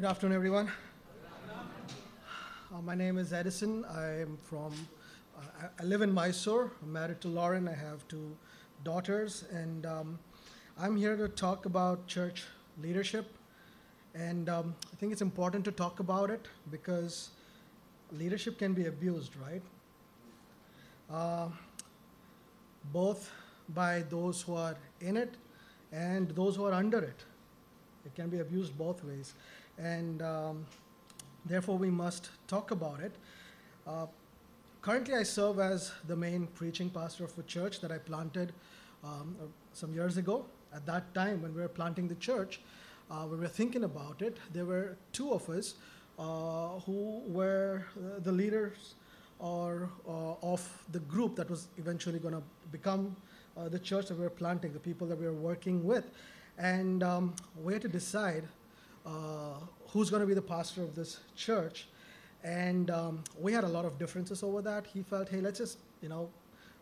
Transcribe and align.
Good 0.00 0.06
afternoon, 0.06 0.36
everyone. 0.36 0.70
Uh, 2.72 2.80
my 2.82 2.94
name 2.94 3.18
is 3.18 3.32
Edison. 3.32 3.84
I 3.86 4.20
am 4.20 4.38
from, 4.44 4.72
uh, 5.36 5.40
I, 5.60 5.82
I 5.82 5.84
live 5.86 6.02
in 6.02 6.12
Mysore. 6.12 6.70
I'm 6.80 6.92
married 6.92 7.20
to 7.22 7.26
Lauren. 7.26 7.66
I 7.66 7.74
have 7.74 8.06
two 8.06 8.36
daughters, 8.84 9.42
and 9.50 9.84
um, 9.86 10.20
I'm 10.78 10.96
here 10.96 11.16
to 11.16 11.26
talk 11.26 11.66
about 11.66 12.06
church 12.06 12.44
leadership. 12.80 13.34
And 14.14 14.48
um, 14.48 14.76
I 14.92 14.94
think 14.94 15.10
it's 15.10 15.20
important 15.20 15.64
to 15.64 15.72
talk 15.72 15.98
about 15.98 16.30
it 16.30 16.46
because 16.70 17.30
leadership 18.12 18.56
can 18.56 18.74
be 18.74 18.86
abused, 18.86 19.32
right? 19.34 19.62
Uh, 21.10 21.48
both 22.92 23.32
by 23.70 24.04
those 24.10 24.42
who 24.42 24.54
are 24.54 24.76
in 25.00 25.16
it 25.16 25.34
and 25.90 26.30
those 26.36 26.54
who 26.54 26.66
are 26.66 26.72
under 26.72 27.00
it. 27.00 27.24
It 28.06 28.14
can 28.14 28.28
be 28.28 28.38
abused 28.38 28.78
both 28.78 29.02
ways 29.02 29.34
and 29.78 30.22
um, 30.22 30.66
therefore 31.46 31.78
we 31.78 31.90
must 31.90 32.30
talk 32.46 32.70
about 32.70 33.00
it. 33.00 33.12
Uh, 33.86 34.06
currently, 34.82 35.14
I 35.14 35.22
serve 35.22 35.58
as 35.60 35.92
the 36.06 36.16
main 36.16 36.46
preaching 36.48 36.90
pastor 36.90 37.24
of 37.24 37.38
a 37.38 37.42
church 37.42 37.80
that 37.80 37.90
I 37.90 37.98
planted 37.98 38.52
um, 39.04 39.36
uh, 39.40 39.46
some 39.72 39.94
years 39.94 40.16
ago. 40.16 40.44
At 40.74 40.84
that 40.86 41.14
time, 41.14 41.42
when 41.42 41.54
we 41.54 41.62
were 41.62 41.68
planting 41.68 42.08
the 42.08 42.16
church, 42.16 42.60
uh, 43.10 43.26
we 43.30 43.38
were 43.38 43.48
thinking 43.48 43.84
about 43.84 44.20
it. 44.20 44.36
There 44.52 44.66
were 44.66 44.96
two 45.12 45.32
of 45.32 45.48
us 45.48 45.74
uh, 46.18 46.80
who 46.80 47.22
were 47.26 47.84
uh, 47.96 48.20
the 48.20 48.32
leaders 48.32 48.94
or 49.38 49.88
uh, 50.06 50.32
of 50.42 50.68
the 50.90 50.98
group 51.00 51.36
that 51.36 51.48
was 51.48 51.68
eventually 51.78 52.18
going 52.18 52.34
to 52.34 52.42
become 52.72 53.16
the 53.70 53.78
church 53.78 54.06
that 54.06 54.16
we 54.16 54.22
were 54.22 54.30
planting, 54.30 54.72
the 54.72 54.78
people 54.78 55.04
that 55.04 55.18
we 55.18 55.26
were 55.26 55.32
working 55.32 55.84
with, 55.84 56.12
and 56.58 57.02
um, 57.02 57.34
we 57.60 57.72
had 57.72 57.82
to 57.82 57.88
decide 57.88 58.44
uh, 58.44 58.67
who's 59.88 60.10
going 60.10 60.20
to 60.20 60.26
be 60.26 60.34
the 60.34 60.42
pastor 60.42 60.82
of 60.82 60.94
this 60.94 61.20
church. 61.36 61.88
And 62.44 62.90
um, 62.90 63.24
we 63.38 63.52
had 63.52 63.64
a 63.64 63.68
lot 63.68 63.84
of 63.84 63.98
differences 63.98 64.42
over 64.42 64.62
that. 64.62 64.86
He 64.86 65.02
felt, 65.02 65.28
hey, 65.28 65.40
let's 65.40 65.58
just, 65.58 65.78
you 66.00 66.08
know, 66.08 66.30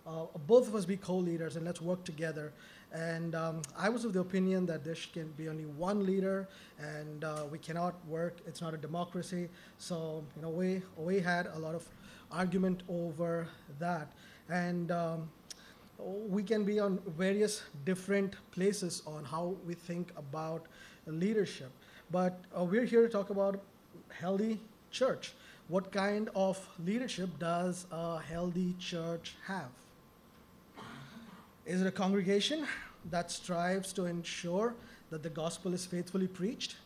uh, 0.07 0.27
both 0.47 0.69
of 0.69 0.75
us 0.75 0.85
be 0.85 0.97
co-leaders 0.97 1.57
and 1.57 1.65
let's 1.65 1.81
work 1.81 2.05
together. 2.05 2.53
And 2.93 3.35
um, 3.35 3.63
I 3.77 3.89
was 3.89 4.05
of 4.05 4.13
the 4.13 4.21
opinion 4.21 4.67
that 4.67 4.85
there 4.85 4.95
can 5.13 5.29
be 5.33 5.49
only 5.49 5.65
one 5.65 6.07
leader, 6.07 6.49
and 6.79 7.25
uh, 7.25 7.45
we 7.51 7.59
cannot 7.59 7.95
work. 8.07 8.39
It's 8.47 8.61
not 8.61 8.75
a 8.75 8.77
democracy. 8.77 9.49
So 9.79 10.25
you 10.37 10.43
know, 10.43 10.51
we 10.51 10.83
we 10.97 11.21
had 11.21 11.49
a 11.49 11.59
lot 11.59 11.75
of 11.75 11.85
argument 12.31 12.85
over 12.89 13.49
that, 13.81 14.13
and 14.49 14.93
um, 14.93 15.29
we 15.99 16.43
can 16.43 16.65
be 16.65 16.79
on 16.79 17.01
various 17.19 17.63
different 17.85 18.37
places 18.53 19.03
on 19.07 19.25
how 19.25 19.57
we 19.67 19.75
think 19.75 20.13
about 20.17 20.67
leadership. 21.07 21.71
But 22.11 22.41
uh, 22.57 22.65
we're 22.65 22.85
here 22.85 23.03
to 23.03 23.09
talk 23.09 23.31
about 23.31 23.61
healthy 24.11 24.61
church. 24.91 25.33
What 25.69 25.91
kind 25.91 26.31
of 26.35 26.65
leadership 26.85 27.39
does 27.39 27.87
a 27.91 28.19
healthy 28.21 28.75
church 28.79 29.35
have? 29.47 29.71
Is 31.65 31.81
it 31.81 31.87
a 31.87 31.91
congregation 31.91 32.65
that 33.11 33.33
strives 33.33 33.93
to 33.95 34.07
ensure 34.07 34.75
that 35.11 35.25
the 35.25 35.31
gospel 35.31 35.75
is 35.75 35.85
faithfully 35.85 36.29
preached? 36.29 36.77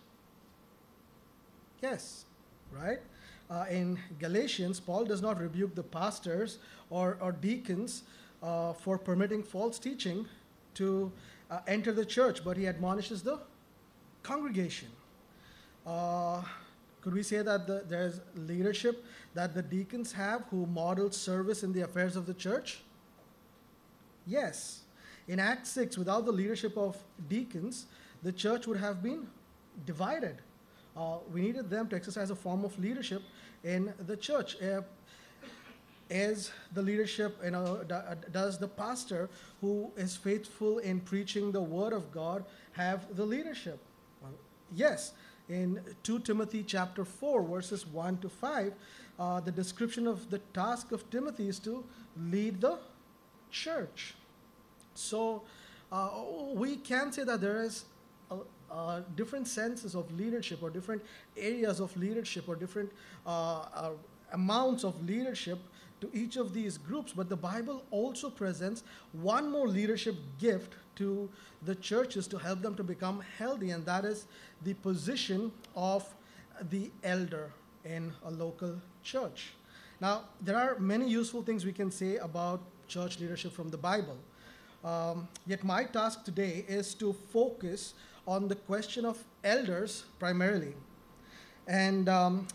Yes, 1.83 2.25
right? 2.73 3.01
Uh, 3.51 3.67
in 3.71 3.99
Galatians, 4.19 4.81
Paul 4.81 5.05
does 5.05 5.21
not 5.21 5.39
rebuke 5.39 5.75
the 5.75 5.83
pastors 5.83 6.59
or, 6.89 7.19
or 7.21 7.33
deacons 7.33 8.05
uh, 8.43 8.73
for 8.73 8.97
permitting 8.97 9.43
false 9.43 9.79
teaching 9.79 10.27
to 10.75 11.13
uh, 11.51 11.59
enter 11.67 11.93
the 11.93 12.05
church, 12.05 12.43
but 12.43 12.57
he 12.57 12.67
admonishes 12.67 13.23
the 13.23 13.41
congregation. 14.23 14.89
Uh, 15.87 16.43
could 17.01 17.15
we 17.15 17.23
say 17.23 17.43
that 17.43 17.67
the, 17.67 17.85
there's 17.89 18.21
leadership 18.35 19.05
that 19.35 19.55
the 19.55 19.63
deacons 19.63 20.13
have 20.13 20.43
who 20.51 20.67
model 20.67 21.11
service 21.11 21.63
in 21.63 21.73
the 21.73 21.83
affairs 21.83 22.17
of 22.17 22.27
the 22.27 22.35
church? 22.35 22.83
Yes. 24.27 24.83
In 25.29 25.39
Acts 25.39 25.71
6, 25.71 25.97
without 25.97 26.27
the 26.27 26.33
leadership 26.33 26.77
of 26.77 26.97
deacons, 27.29 27.87
the 28.23 28.33
church 28.33 28.67
would 28.67 28.79
have 28.79 29.03
been 29.03 29.27
divided. 29.87 30.37
Uh, 30.97 31.19
we 31.33 31.41
needed 31.41 31.71
them 31.71 31.89
to 31.89 31.97
exercise 31.97 32.31
a 32.31 32.37
form 32.37 32.65
of 32.65 32.79
leadership 32.79 33.23
in 33.65 33.95
the 34.07 34.17
church. 34.17 34.61
Uh, 34.61 34.83
is 36.11 36.51
the 36.75 36.83
leadership, 36.83 37.39
you 37.45 37.53
know, 37.53 37.85
does 38.33 38.59
the 38.59 38.67
pastor 38.67 39.31
who 39.61 39.93
is 39.97 40.17
faithful 40.17 40.79
in 40.81 40.99
preaching 40.99 41.53
the 41.53 41.63
word 41.63 41.93
of 41.93 42.11
God 42.11 42.45
have 42.73 43.15
the 43.15 43.25
leadership? 43.25 43.79
Yes 44.75 45.13
in 45.51 45.81
2 46.05 46.21
Timothy 46.21 46.63
chapter 46.63 47.05
4, 47.05 47.43
verses 47.43 47.85
1 47.87 48.19
to 48.19 48.29
5, 48.29 48.73
uh, 49.19 49.41
the 49.41 49.51
description 49.51 50.07
of 50.07 50.31
the 50.31 50.39
task 50.55 50.93
of 50.93 51.09
Timothy 51.11 51.49
is 51.49 51.59
to 51.59 51.85
lead 52.17 52.61
the 52.61 52.79
church. 53.51 54.15
So 54.95 55.43
uh, 55.91 56.11
we 56.55 56.77
can 56.77 57.13
say 57.13 57.25
that 57.25 57.41
there 57.41 57.63
is 57.63 57.85
a, 58.31 58.37
a 58.73 59.05
different 59.17 59.49
senses 59.49 59.97
of 59.97 60.11
leadership 60.17 60.63
or 60.63 60.71
different 60.71 61.03
areas 61.37 61.81
of 61.81 61.97
leadership 61.97 62.49
or 62.49 62.55
different 62.55 62.93
uh, 63.27 63.31
uh 63.75 63.91
amounts 64.33 64.85
of 64.85 64.95
leadership 65.05 65.59
to 66.01 66.11
each 66.13 66.37
of 66.37 66.53
these 66.53 66.79
groups, 66.79 67.13
but 67.13 67.29
the 67.29 67.37
Bible 67.37 67.83
also 67.91 68.31
presents 68.31 68.83
one 69.13 69.51
more 69.51 69.69
leadership 69.69 70.17
gift 70.39 70.75
to 70.97 71.29
the 71.63 71.75
churches 71.75 72.27
to 72.29 72.39
help 72.39 72.63
them 72.63 72.75
to 72.75 72.85
become 72.85 73.23
healthy, 73.39 73.71
and 73.71 73.85
that 73.87 74.05
is 74.05 74.27
the 74.65 74.75
position 74.75 75.53
of 75.75 76.07
the 76.71 76.91
elder 77.03 77.51
in 77.85 78.13
a 78.25 78.31
local 78.31 78.77
church. 79.03 79.53
Now, 80.01 80.25
there 80.41 80.57
are 80.57 80.79
many 80.79 81.09
useful 81.09 81.43
things 81.43 81.65
we 81.65 81.73
can 81.73 81.91
say 81.91 82.17
about 82.17 82.61
church 82.89 83.21
leadership 83.21 83.53
from 83.53 83.69
the 83.69 83.77
Bible. 83.77 84.17
Um, 84.85 85.29
yet, 85.47 85.63
my 85.63 85.85
task 85.85 86.25
today 86.25 86.65
is 86.67 86.95
to 86.95 87.13
focus 87.13 87.95
on 88.27 88.49
the 88.49 88.55
question 88.55 89.05
of 89.05 89.23
elders 89.45 90.05
primarily. 90.19 90.75
And 91.67 92.09
um, 92.09 92.49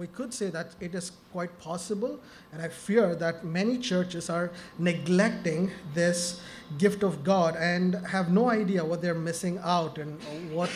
we 0.00 0.06
could 0.06 0.32
say 0.32 0.48
that 0.48 0.68
it 0.80 0.94
is 0.94 1.12
quite 1.30 1.58
possible, 1.58 2.18
and 2.54 2.62
I 2.62 2.68
fear 2.68 3.14
that 3.16 3.44
many 3.44 3.76
churches 3.76 4.30
are 4.30 4.50
neglecting 4.78 5.70
this 5.92 6.40
gift 6.78 7.02
of 7.02 7.22
God 7.22 7.54
and 7.56 7.94
have 8.06 8.32
no 8.32 8.48
idea 8.48 8.82
what 8.82 9.02
they're 9.02 9.22
missing 9.30 9.58
out 9.62 9.98
and 9.98 10.18
what 10.54 10.70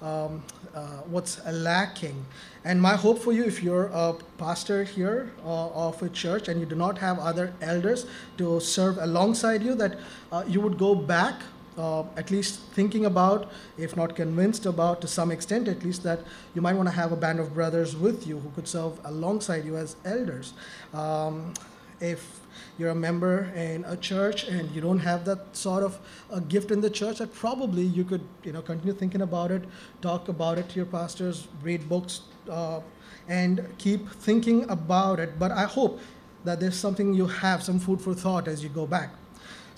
um, 0.00 0.42
uh, 0.74 1.02
what's 1.12 1.44
lacking. 1.44 2.24
And 2.64 2.80
my 2.80 2.96
hope 2.96 3.18
for 3.18 3.34
you, 3.34 3.44
if 3.44 3.62
you're 3.62 3.90
a 3.92 4.14
pastor 4.38 4.82
here 4.82 5.30
uh, 5.44 5.68
of 5.88 6.02
a 6.02 6.08
church 6.08 6.48
and 6.48 6.58
you 6.58 6.64
do 6.64 6.74
not 6.74 6.96
have 6.96 7.18
other 7.18 7.52
elders 7.60 8.06
to 8.38 8.60
serve 8.60 8.96
alongside 8.96 9.62
you, 9.62 9.74
that 9.74 9.98
uh, 10.32 10.42
you 10.48 10.62
would 10.62 10.78
go 10.78 10.94
back 10.94 11.42
uh, 11.80 12.04
at 12.16 12.30
least 12.30 12.60
thinking 12.78 13.06
about, 13.06 13.50
if 13.78 13.96
not 13.96 14.14
convinced 14.14 14.66
about, 14.66 15.00
to 15.00 15.08
some 15.08 15.30
extent 15.30 15.68
at 15.68 15.82
least, 15.82 16.02
that 16.02 16.20
you 16.54 16.60
might 16.60 16.76
want 16.80 16.88
to 16.88 16.94
have 16.94 17.12
a 17.12 17.16
band 17.16 17.40
of 17.40 17.54
brothers 17.54 17.96
with 17.96 18.26
you 18.26 18.38
who 18.38 18.50
could 18.50 18.68
serve 18.68 19.00
alongside 19.04 19.64
you 19.64 19.76
as 19.76 19.96
elders. 20.04 20.52
Um, 20.92 21.54
if 22.00 22.40
you're 22.78 22.90
a 22.90 23.00
member 23.08 23.34
in 23.54 23.84
a 23.84 23.96
church 23.96 24.44
and 24.44 24.70
you 24.74 24.80
don't 24.80 24.98
have 24.98 25.24
that 25.24 25.40
sort 25.56 25.82
of 25.82 25.98
a 26.30 26.40
gift 26.40 26.70
in 26.70 26.80
the 26.80 26.90
church, 26.90 27.18
that 27.18 27.32
probably 27.34 27.82
you 27.82 28.04
could, 28.04 28.24
you 28.42 28.52
know, 28.52 28.62
continue 28.62 28.94
thinking 28.94 29.22
about 29.22 29.50
it, 29.50 29.62
talk 30.02 30.28
about 30.28 30.58
it 30.58 30.68
to 30.70 30.76
your 30.76 30.86
pastors, 30.86 31.48
read 31.62 31.88
books, 31.88 32.20
uh, 32.50 32.80
and 33.28 33.66
keep 33.78 34.10
thinking 34.10 34.68
about 34.68 35.18
it. 35.20 35.38
But 35.38 35.50
I 35.52 35.64
hope 35.64 36.00
that 36.44 36.60
there's 36.60 36.76
something 36.76 37.14
you 37.14 37.26
have, 37.26 37.62
some 37.62 37.78
food 37.78 38.00
for 38.00 38.14
thought 38.14 38.48
as 38.48 38.62
you 38.62 38.70
go 38.70 38.86
back. 38.86 39.10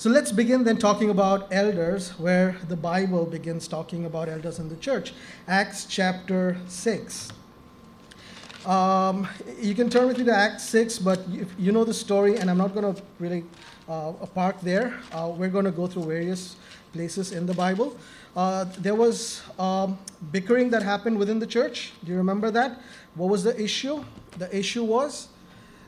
So 0.02 0.10
let's 0.10 0.32
begin 0.32 0.64
then 0.64 0.78
talking 0.78 1.10
about 1.10 1.46
elders, 1.52 2.18
where 2.18 2.56
the 2.66 2.74
Bible 2.74 3.24
begins 3.24 3.68
talking 3.68 4.04
about 4.04 4.28
elders 4.28 4.58
in 4.58 4.68
the 4.68 4.74
church. 4.74 5.14
Acts 5.46 5.86
chapter 5.88 6.56
6. 6.66 7.28
Um, 8.66 9.28
you 9.60 9.76
can 9.76 9.88
turn 9.88 10.08
with 10.08 10.18
me 10.18 10.24
to 10.24 10.34
Acts 10.34 10.64
6, 10.64 10.98
but 10.98 11.20
you 11.56 11.70
know 11.70 11.84
the 11.84 11.94
story, 11.94 12.36
and 12.36 12.50
I'm 12.50 12.58
not 12.58 12.74
going 12.74 12.92
to 12.92 13.00
really 13.20 13.44
uh, 13.88 14.10
park 14.34 14.60
there. 14.60 14.98
Uh, 15.12 15.32
we're 15.36 15.48
going 15.48 15.66
to 15.66 15.70
go 15.70 15.86
through 15.86 16.06
various 16.06 16.56
places 16.92 17.30
in 17.30 17.46
the 17.46 17.54
Bible. 17.54 17.96
Uh, 18.34 18.64
there 18.78 18.96
was 18.96 19.42
um, 19.56 19.96
bickering 20.32 20.68
that 20.70 20.82
happened 20.82 21.16
within 21.16 21.38
the 21.38 21.46
church. 21.46 21.92
Do 22.02 22.10
you 22.10 22.18
remember 22.18 22.50
that? 22.50 22.80
What 23.14 23.30
was 23.30 23.44
the 23.44 23.54
issue? 23.62 24.02
The 24.36 24.50
issue 24.50 24.82
was 24.82 25.28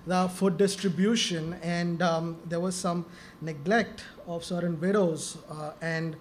the 0.06 0.28
food 0.28 0.56
distribution, 0.56 1.54
and 1.62 2.02
um, 2.02 2.36
there 2.46 2.60
was 2.60 2.74
some 2.74 3.06
neglect 3.40 4.04
of 4.26 4.44
certain 4.44 4.78
widows. 4.80 5.38
Uh, 5.50 5.72
and 5.80 6.16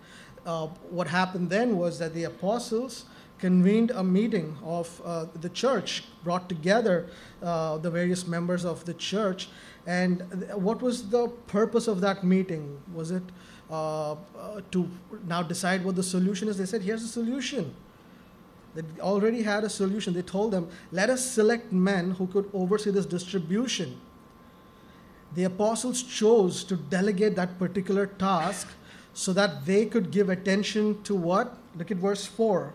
uh, 0.45 0.67
what 0.89 1.07
happened 1.07 1.49
then 1.49 1.77
was 1.77 1.99
that 1.99 2.13
the 2.13 2.23
apostles 2.23 3.05
convened 3.39 3.91
a 3.91 4.03
meeting 4.03 4.55
of 4.63 5.01
uh, 5.03 5.25
the 5.41 5.49
church, 5.49 6.05
brought 6.23 6.47
together 6.47 7.09
uh, 7.41 7.77
the 7.77 7.91
various 7.91 8.25
members 8.25 8.63
of 8.63 8.85
the 8.85 8.93
church. 8.93 9.49
And 9.85 10.21
what 10.53 10.81
was 10.81 11.09
the 11.09 11.27
purpose 11.47 11.89
of 11.89 11.99
that 12.01 12.23
meeting? 12.23 12.81
Was 12.93 13.11
it 13.11 13.23
uh, 13.69 14.13
uh, 14.13 14.15
to 14.71 14.89
now 15.27 15.43
decide 15.43 15.83
what 15.83 15.97
the 15.97 16.03
solution 16.03 16.47
is? 16.47 16.57
They 16.57 16.65
said, 16.65 16.83
here's 16.83 17.01
the 17.01 17.09
solution 17.09 17.75
They 18.75 18.83
already 19.01 19.43
had 19.43 19.63
a 19.63 19.69
solution. 19.69 20.13
They 20.13 20.21
told 20.21 20.51
them, 20.51 20.69
let 20.91 21.09
us 21.09 21.29
select 21.29 21.71
men 21.71 22.11
who 22.11 22.27
could 22.27 22.49
oversee 22.53 22.91
this 22.91 23.05
distribution. 23.05 23.99
The 25.35 25.43
apostles 25.45 26.03
chose 26.03 26.63
to 26.65 26.75
delegate 26.75 27.35
that 27.35 27.59
particular 27.59 28.07
task 28.07 28.67
so 29.13 29.33
that 29.33 29.65
they 29.65 29.85
could 29.85 30.11
give 30.11 30.29
attention 30.29 31.01
to 31.03 31.15
what? 31.15 31.57
Look 31.75 31.91
at 31.91 31.97
verse 31.97 32.25
4. 32.25 32.73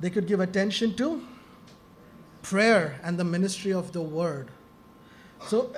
They 0.00 0.10
could 0.10 0.26
give 0.26 0.40
attention 0.40 0.94
to 0.96 1.24
prayer 2.42 3.00
and 3.04 3.18
the 3.18 3.24
ministry 3.24 3.72
of 3.72 3.92
the 3.92 4.02
word. 4.02 4.48
So 5.46 5.72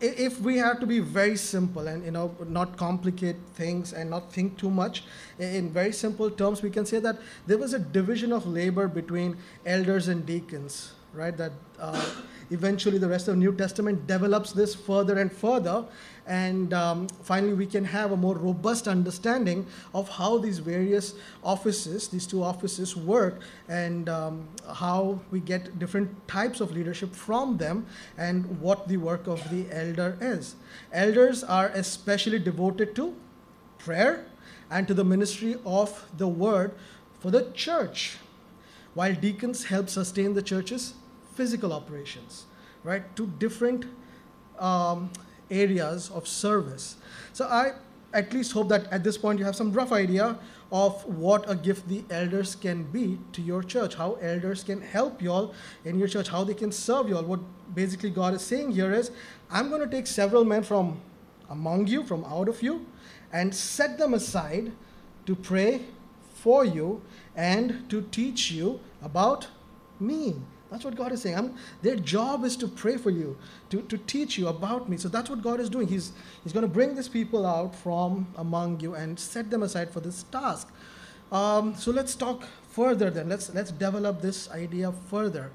if 0.00 0.40
we 0.40 0.56
have 0.56 0.80
to 0.80 0.86
be 0.86 0.98
very 0.98 1.36
simple 1.36 1.86
and 1.86 2.04
you 2.04 2.10
know 2.10 2.34
not 2.46 2.76
complicate 2.76 3.36
things 3.54 3.92
and 3.92 4.08
not 4.08 4.32
think 4.32 4.56
too 4.56 4.70
much 4.70 5.04
in 5.38 5.70
very 5.70 5.92
simple 5.92 6.30
terms 6.30 6.62
we 6.62 6.70
can 6.70 6.86
say 6.86 6.98
that 6.98 7.18
there 7.46 7.58
was 7.58 7.74
a 7.74 7.78
division 7.78 8.32
of 8.32 8.46
labor 8.46 8.88
between 8.88 9.36
elders 9.66 10.08
and 10.08 10.24
deacons 10.24 10.92
right? 11.12 11.36
That 11.36 11.52
uh, 11.78 12.04
eventually 12.50 12.98
the 12.98 13.08
rest 13.08 13.28
of 13.28 13.36
new 13.36 13.52
testament 13.52 14.06
develops 14.06 14.52
this 14.52 14.74
further 14.74 15.18
and 15.18 15.32
further 15.32 15.84
and 16.30 16.72
um, 16.72 17.08
finally 17.24 17.54
we 17.54 17.66
can 17.66 17.84
have 17.84 18.12
a 18.12 18.16
more 18.16 18.36
robust 18.36 18.86
understanding 18.86 19.66
of 19.92 20.08
how 20.08 20.38
these 20.38 20.60
various 20.60 21.14
offices 21.42 22.06
these 22.06 22.26
two 22.26 22.42
offices 22.42 22.96
work 22.96 23.40
and 23.68 24.08
um, 24.08 24.46
how 24.74 25.18
we 25.32 25.40
get 25.40 25.78
different 25.80 26.08
types 26.28 26.60
of 26.60 26.70
leadership 26.70 27.12
from 27.14 27.56
them 27.56 27.84
and 28.16 28.60
what 28.60 28.86
the 28.86 28.96
work 28.96 29.26
of 29.26 29.42
the 29.50 29.66
elder 29.72 30.16
is. 30.20 30.54
Elders 30.92 31.42
are 31.42 31.68
especially 31.74 32.38
devoted 32.38 32.94
to 32.94 33.12
prayer 33.78 34.24
and 34.70 34.86
to 34.86 34.94
the 34.94 35.04
ministry 35.04 35.56
of 35.66 36.06
the 36.16 36.28
word 36.28 36.72
for 37.18 37.32
the 37.32 37.50
church 37.54 38.18
while 38.94 39.14
deacons 39.14 39.64
help 39.64 39.88
sustain 39.88 40.34
the 40.34 40.42
church's 40.42 40.94
physical 41.34 41.72
operations 41.72 42.44
right? 42.84 43.04
Two 43.16 43.26
different 43.38 43.84
um, 44.58 45.10
areas 45.50 46.10
of 46.10 46.26
service. 46.26 46.96
So 47.32 47.46
I 47.46 47.72
at 48.12 48.32
least 48.32 48.52
hope 48.52 48.68
that 48.68 48.92
at 48.92 49.04
this 49.04 49.16
point 49.16 49.38
you 49.38 49.44
have 49.44 49.56
some 49.56 49.72
rough 49.72 49.92
idea 49.92 50.38
of 50.72 51.04
what 51.04 51.48
a 51.50 51.54
gift 51.54 51.88
the 51.88 52.04
elders 52.10 52.54
can 52.54 52.84
be 52.84 53.18
to 53.32 53.42
your 53.42 53.62
church, 53.62 53.94
how 53.94 54.14
elders 54.14 54.62
can 54.62 54.80
help 54.80 55.20
you 55.20 55.30
all 55.32 55.54
in 55.84 55.98
your 55.98 56.08
church, 56.08 56.28
how 56.28 56.44
they 56.44 56.54
can 56.54 56.70
serve 56.70 57.08
you 57.08 57.16
all. 57.16 57.24
What 57.24 57.40
basically 57.74 58.10
God 58.10 58.34
is 58.34 58.42
saying 58.42 58.72
here 58.72 58.92
is, 58.92 59.10
I'm 59.50 59.68
going 59.68 59.80
to 59.80 59.88
take 59.88 60.06
several 60.06 60.44
men 60.44 60.62
from 60.62 61.00
among 61.48 61.88
you, 61.88 62.04
from 62.04 62.24
out 62.24 62.48
of 62.48 62.62
you, 62.62 62.86
and 63.32 63.54
set 63.54 63.98
them 63.98 64.14
aside 64.14 64.72
to 65.26 65.34
pray 65.34 65.82
for 66.34 66.64
you 66.64 67.02
and 67.36 67.88
to 67.90 68.02
teach 68.02 68.50
you 68.50 68.80
about 69.02 69.48
me. 69.98 70.36
That's 70.70 70.84
what 70.84 70.94
God 70.94 71.12
is 71.12 71.22
saying. 71.22 71.36
I'm, 71.36 71.56
their 71.82 71.96
job 71.96 72.44
is 72.44 72.56
to 72.58 72.68
pray 72.68 72.96
for 72.96 73.10
you, 73.10 73.36
to, 73.70 73.82
to 73.82 73.98
teach 73.98 74.38
you 74.38 74.48
about 74.48 74.88
me. 74.88 74.96
So 74.96 75.08
that's 75.08 75.28
what 75.28 75.42
God 75.42 75.60
is 75.60 75.68
doing. 75.68 75.88
He's, 75.88 76.12
he's 76.44 76.52
going 76.52 76.62
to 76.62 76.72
bring 76.72 76.94
these 76.94 77.08
people 77.08 77.44
out 77.44 77.74
from 77.74 78.28
among 78.36 78.80
you 78.80 78.94
and 78.94 79.18
set 79.18 79.50
them 79.50 79.62
aside 79.62 79.90
for 79.90 80.00
this 80.00 80.22
task. 80.24 80.68
Um, 81.32 81.74
so 81.74 81.90
let's 81.90 82.14
talk 82.14 82.44
further 82.70 83.10
then. 83.10 83.28
Let's, 83.28 83.52
let's 83.52 83.72
develop 83.72 84.20
this 84.20 84.50
idea 84.50 84.92
further. 85.08 85.50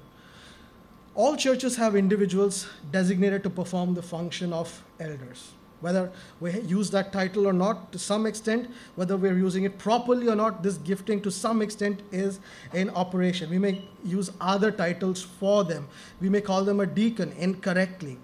All 1.14 1.34
churches 1.36 1.76
have 1.76 1.96
individuals 1.96 2.68
designated 2.90 3.42
to 3.44 3.50
perform 3.50 3.94
the 3.94 4.02
function 4.02 4.52
of 4.52 4.82
elders 5.00 5.52
whether 5.80 6.10
we 6.40 6.58
use 6.60 6.90
that 6.90 7.12
title 7.12 7.46
or 7.46 7.52
not 7.52 7.92
to 7.92 7.98
some 7.98 8.26
extent, 8.26 8.70
whether 8.94 9.16
we're 9.16 9.36
using 9.36 9.64
it 9.64 9.78
properly 9.78 10.28
or 10.28 10.34
not, 10.34 10.62
this 10.62 10.78
gifting 10.78 11.20
to 11.22 11.30
some 11.30 11.60
extent 11.60 12.00
is 12.12 12.40
in 12.72 12.90
operation. 12.90 13.50
We 13.50 13.58
may 13.58 13.82
use 14.04 14.30
other 14.40 14.70
titles 14.70 15.22
for 15.22 15.64
them. 15.64 15.88
We 16.20 16.28
may 16.28 16.40
call 16.40 16.64
them 16.64 16.80
a 16.80 16.86
deacon 16.86 17.32
incorrectly. 17.38 18.18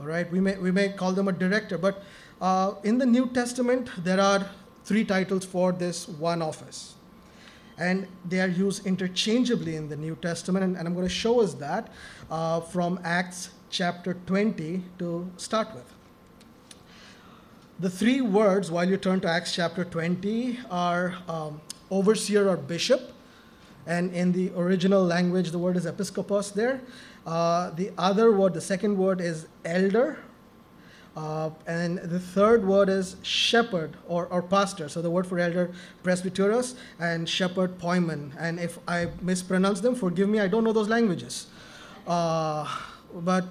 All 0.00 0.06
right, 0.06 0.30
we 0.32 0.40
may, 0.40 0.56
we 0.56 0.70
may 0.70 0.88
call 0.88 1.12
them 1.12 1.28
a 1.28 1.32
director, 1.32 1.76
but 1.78 2.02
uh, 2.40 2.74
in 2.84 2.98
the 2.98 3.06
New 3.06 3.28
Testament, 3.28 3.90
there 3.98 4.20
are 4.20 4.48
three 4.84 5.04
titles 5.04 5.44
for 5.44 5.72
this 5.72 6.08
one 6.08 6.42
office. 6.42 6.94
And 7.76 8.06
they 8.28 8.40
are 8.40 8.48
used 8.48 8.86
interchangeably 8.86 9.76
in 9.76 9.88
the 9.88 9.96
New 9.96 10.16
Testament, 10.16 10.64
and, 10.64 10.76
and 10.76 10.88
I'm 10.88 10.94
going 10.94 11.06
to 11.06 11.12
show 11.12 11.40
us 11.40 11.54
that 11.54 11.92
uh, 12.30 12.60
from 12.60 12.98
Acts 13.04 13.50
chapter 13.70 14.14
20 14.26 14.82
to 14.98 15.30
start 15.36 15.74
with. 15.74 15.99
The 17.80 17.88
three 17.88 18.20
words, 18.20 18.70
while 18.70 18.86
you 18.86 18.98
turn 18.98 19.20
to 19.20 19.28
Acts 19.28 19.54
chapter 19.54 19.86
20, 19.86 20.58
are 20.70 21.14
um, 21.26 21.62
overseer 21.90 22.46
or 22.46 22.58
bishop. 22.58 23.14
And 23.86 24.12
in 24.12 24.32
the 24.32 24.52
original 24.54 25.02
language, 25.02 25.50
the 25.50 25.58
word 25.58 25.78
is 25.78 25.86
episkopos 25.86 26.52
there. 26.52 26.82
Uh, 27.26 27.70
the 27.70 27.90
other 27.96 28.32
word, 28.32 28.52
the 28.52 28.60
second 28.60 28.98
word 28.98 29.22
is 29.22 29.46
elder. 29.64 30.18
Uh, 31.16 31.48
and 31.66 31.96
the 32.00 32.20
third 32.20 32.66
word 32.66 32.90
is 32.90 33.16
shepherd 33.22 33.96
or, 34.06 34.26
or 34.26 34.42
pastor. 34.42 34.90
So 34.90 35.00
the 35.00 35.10
word 35.10 35.26
for 35.26 35.38
elder, 35.38 35.72
presbyteros, 36.04 36.74
and 36.98 37.26
shepherd, 37.26 37.78
poimen. 37.78 38.32
And 38.38 38.60
if 38.60 38.78
I 38.86 39.08
mispronounce 39.22 39.80
them, 39.80 39.94
forgive 39.94 40.28
me, 40.28 40.38
I 40.38 40.48
don't 40.48 40.64
know 40.64 40.74
those 40.74 40.90
languages. 40.90 41.46
Uh, 42.06 42.68
but 43.14 43.46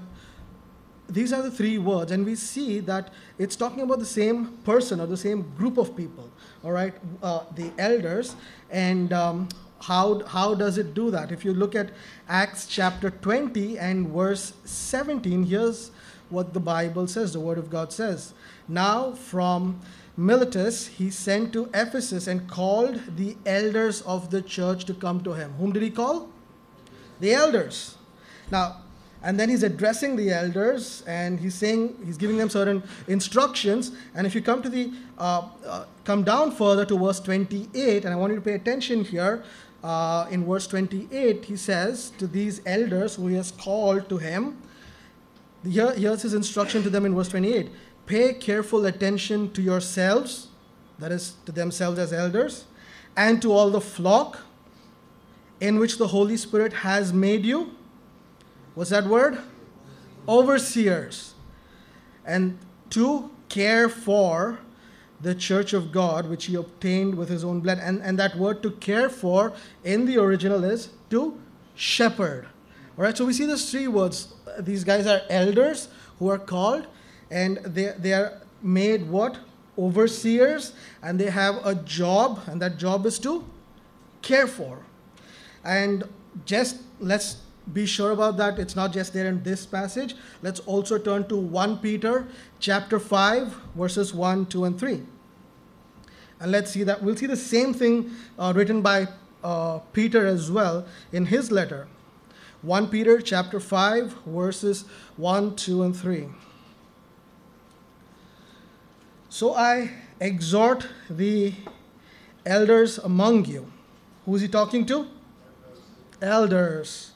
these 1.10 1.34
are 1.34 1.42
the 1.42 1.52
three 1.52 1.78
words, 1.78 2.12
and 2.12 2.26
we 2.26 2.36
see 2.36 2.80
that 2.82 3.12
it's 3.38 3.56
talking 3.56 3.82
about 3.82 4.00
the 4.00 4.06
same 4.06 4.58
person 4.64 5.00
or 5.00 5.08
the 5.08 5.18
same 5.18 5.52
group 5.58 5.78
of 5.78 5.96
people, 5.96 6.30
all 6.64 6.72
right, 6.72 6.94
uh, 7.24 7.44
the 7.56 7.72
elders. 7.78 8.36
And 8.70 9.12
um, 9.12 9.50
how, 9.82 10.24
how 10.26 10.54
does 10.54 10.78
it 10.78 10.94
do 10.94 11.10
that? 11.12 11.32
If 11.32 11.44
you 11.44 11.54
look 11.54 11.76
at 11.76 11.90
Acts 12.28 12.68
chapter 12.68 13.10
20 13.10 13.80
and 13.80 14.08
verse 14.10 14.54
17, 14.66 15.44
here's 15.46 15.92
what 16.30 16.54
the 16.54 16.60
Bible 16.60 17.08
says, 17.08 17.34
the 17.34 17.40
Word 17.40 17.58
of 17.58 17.70
God 17.70 17.92
says. 17.92 18.34
Now, 18.68 19.14
from 19.14 19.80
Miletus, 20.16 20.88
he 20.88 21.10
sent 21.10 21.54
to 21.54 21.70
Ephesus 21.74 22.28
and 22.28 22.48
called 22.48 23.02
the 23.16 23.36
elders 23.46 24.02
of 24.02 24.30
the 24.30 24.42
church 24.42 24.86
to 24.86 24.94
come 24.94 25.24
to 25.24 25.34
him. 25.34 25.54
Whom 25.54 25.72
did 25.72 25.82
he 25.82 25.90
call? 25.90 26.30
The 27.20 27.34
elders. 27.34 27.96
Now, 28.52 28.82
and 29.22 29.40
then 29.40 29.50
he's 29.50 29.64
addressing 29.64 30.16
the 30.16 30.32
elders 30.32 31.04
and 31.06 31.40
he's 31.40 31.56
saying 31.56 31.98
he's 32.06 32.18
giving 32.18 32.38
them 32.38 32.50
certain 32.50 32.82
instructions. 33.08 33.92
And 34.16 34.26
if 34.26 34.34
you 34.34 34.42
come 34.42 34.62
to 34.62 34.70
the 34.70 34.94
uh, 35.18 35.50
uh, 35.68 35.86
come 36.10 36.24
down 36.24 36.52
further 36.52 36.86
to 36.86 36.98
verse 36.98 37.20
28 37.20 38.04
and 38.04 38.14
i 38.14 38.16
want 38.16 38.32
you 38.32 38.36
to 38.36 38.42
pay 38.42 38.54
attention 38.54 39.04
here 39.04 39.44
uh, 39.84 40.26
in 40.32 40.44
verse 40.44 40.66
28 40.66 41.46
he 41.46 41.56
says 41.56 42.12
to 42.18 42.26
these 42.26 42.62
elders 42.66 43.16
who 43.16 43.28
he 43.28 43.36
has 43.36 43.52
called 43.52 44.10
to 44.10 44.18
him 44.18 44.58
here, 45.64 45.92
here's 45.94 46.24
his 46.24 46.34
instruction 46.34 46.82
to 46.82 46.90
them 46.90 47.06
in 47.06 47.14
verse 47.14 47.30
28 47.30 47.70
pay 48.08 48.34
careful 48.34 48.88
attention 48.88 49.52
to 49.52 49.62
yourselves 49.62 50.48
that 50.98 51.12
is 51.12 51.34
to 51.46 51.52
themselves 51.52 52.00
as 52.00 52.12
elders 52.12 52.66
and 53.16 53.40
to 53.42 53.52
all 53.52 53.70
the 53.70 53.82
flock 53.82 54.40
in 55.60 55.78
which 55.78 55.98
the 56.00 56.08
holy 56.08 56.38
spirit 56.38 56.74
has 56.74 57.14
made 57.14 57.46
you 57.46 57.76
What's 58.80 58.92
that 58.92 59.08
word? 59.08 59.38
Overseers. 60.26 61.34
And 62.26 62.58
to 62.92 63.30
care 63.50 63.90
for 63.90 64.60
the 65.20 65.36
church 65.36 65.74
of 65.74 65.92
God, 65.92 66.30
which 66.30 66.46
he 66.46 66.56
obtained 66.56 67.16
with 67.16 67.28
his 67.28 67.44
own 67.44 67.60
blood. 67.60 67.80
And, 67.80 68.02
and 68.02 68.18
that 68.20 68.38
word 68.38 68.64
to 68.64 68.72
care 68.72 69.10
for 69.10 69.52
in 69.84 70.06
the 70.06 70.18
original 70.18 70.64
is 70.64 70.92
to 71.10 71.38
shepherd. 71.76 72.48
All 72.98 73.04
right, 73.04 73.18
so 73.18 73.26
we 73.26 73.34
see 73.34 73.46
those 73.46 73.70
three 73.70 73.90
words. 73.90 74.34
These 74.62 74.86
guys 74.86 75.06
are 75.08 75.24
elders 75.30 75.90
who 76.18 76.30
are 76.30 76.40
called, 76.40 76.88
and 77.30 77.58
they, 77.58 77.94
they 78.00 78.14
are 78.14 78.42
made 78.62 79.10
what? 79.10 79.40
Overseers, 79.78 80.72
and 81.04 81.20
they 81.20 81.30
have 81.30 81.56
a 81.66 81.76
job, 81.76 82.40
and 82.48 82.62
that 82.62 82.78
job 82.78 83.06
is 83.06 83.20
to 83.20 83.46
care 84.22 84.48
for. 84.48 84.80
And 85.66 86.06
just 86.46 86.78
let's 87.02 87.40
be 87.74 87.86
sure 87.86 88.12
about 88.12 88.38
that. 88.38 88.60
It's 88.60 88.76
not 88.76 88.94
just 88.94 89.14
there 89.14 89.28
in 89.28 89.44
this 89.44 89.66
passage. 89.66 90.16
Let's 90.42 90.60
also 90.62 90.98
turn 90.98 91.28
to 91.28 91.36
1 91.36 91.78
Peter 91.80 92.28
chapter 92.60 93.00
5, 93.00 93.54
verses 93.76 94.14
1, 94.14 94.48
2, 94.48 94.66
and 94.66 94.80
3. 94.80 95.02
And 96.40 96.52
let's 96.52 96.72
see 96.72 96.84
that. 96.84 97.04
We'll 97.04 97.16
see 97.16 97.26
the 97.26 97.38
same 97.38 97.74
thing 97.74 98.12
uh, 98.38 98.54
written 98.56 98.82
by 98.82 99.08
uh, 99.44 99.80
Peter 99.94 100.26
as 100.26 100.50
well 100.52 100.86
in 101.12 101.26
his 101.26 101.52
letter. 101.52 101.88
1 102.62 102.88
Peter 102.88 103.22
chapter 103.22 103.60
5, 103.60 104.14
verses 104.26 104.86
1, 105.18 105.56
2, 105.56 105.84
and 105.84 105.96
3. 105.96 106.28
So 109.30 109.54
I 109.54 109.92
exhort 110.20 110.88
the 111.10 111.54
elders 112.46 112.98
among 112.98 113.46
you. 113.46 113.72
Who 114.26 114.36
is 114.36 114.42
he 114.42 114.48
talking 114.48 114.86
to? 114.88 115.08
Elders 116.22 117.12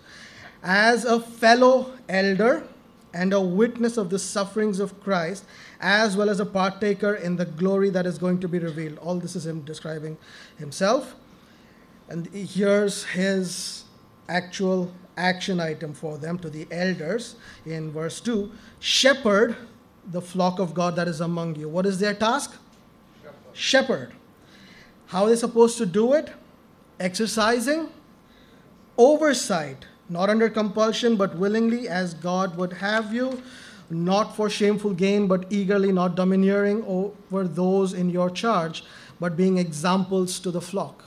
as 0.63 1.05
a 1.05 1.19
fellow 1.19 1.91
elder 2.07 2.63
and 3.13 3.31
a 3.33 3.41
witness 3.41 3.97
of 3.97 4.09
the 4.09 4.17
sufferings 4.17 4.79
of 4.79 4.99
Christ, 5.03 5.45
as 5.79 6.17
well 6.17 6.29
as 6.29 6.39
a 6.39 6.45
partaker 6.45 7.13
in 7.13 7.35
the 7.35 7.45
glory 7.45 7.89
that 7.91 8.07
is 8.07 8.17
going 8.17 8.39
to 8.39 8.47
be 8.47 8.57
revealed. 8.57 8.97
All 8.97 9.15
this 9.15 9.35
is 9.35 9.45
him 9.45 9.61
describing 9.61 10.17
himself. 10.57 11.15
And 12.09 12.27
here's 12.27 13.03
his 13.03 13.83
actual 14.27 14.91
action 15.15 15.59
item 15.59 15.93
for 15.93 16.17
them 16.17 16.39
to 16.39 16.49
the 16.49 16.65
elders 16.71 17.35
in 17.65 17.91
verse 17.91 18.19
2 18.19 18.51
Shepherd 18.79 19.55
the 20.11 20.21
flock 20.21 20.59
of 20.59 20.73
God 20.73 20.95
that 20.95 21.07
is 21.07 21.21
among 21.21 21.55
you. 21.55 21.69
What 21.69 21.85
is 21.85 21.99
their 21.99 22.13
task? 22.13 22.57
Shepherd. 23.21 23.33
Shepherd. 23.53 24.11
How 25.07 25.23
are 25.23 25.29
they 25.29 25.35
supposed 25.35 25.77
to 25.77 25.85
do 25.85 26.13
it? 26.13 26.31
Exercising 26.99 27.89
oversight, 28.97 29.85
not 30.09 30.29
under 30.29 30.49
compulsion, 30.49 31.15
but 31.15 31.35
willingly, 31.37 31.87
as 31.87 32.13
God 32.13 32.57
would 32.57 32.73
have 32.73 33.13
you, 33.13 33.41
not 33.89 34.35
for 34.35 34.49
shameful 34.49 34.93
gain, 34.93 35.27
but 35.27 35.45
eagerly, 35.49 35.91
not 35.91 36.15
domineering 36.15 36.83
over 36.85 37.47
those 37.47 37.93
in 37.93 38.09
your 38.09 38.29
charge, 38.29 38.83
but 39.19 39.37
being 39.37 39.57
examples 39.57 40.39
to 40.39 40.51
the 40.51 40.61
flock. 40.61 41.05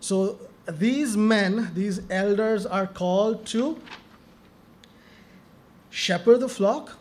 So 0.00 0.38
these 0.66 1.16
men, 1.16 1.70
these 1.74 2.00
elders, 2.10 2.66
are 2.66 2.86
called 2.86 3.46
to 3.46 3.80
shepherd 5.90 6.38
the 6.38 6.48
flock. 6.48 6.98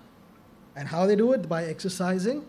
And 0.76 0.88
how 0.88 1.06
they 1.06 1.16
do 1.16 1.34
it? 1.34 1.48
By 1.48 1.66
exercising 1.66 2.46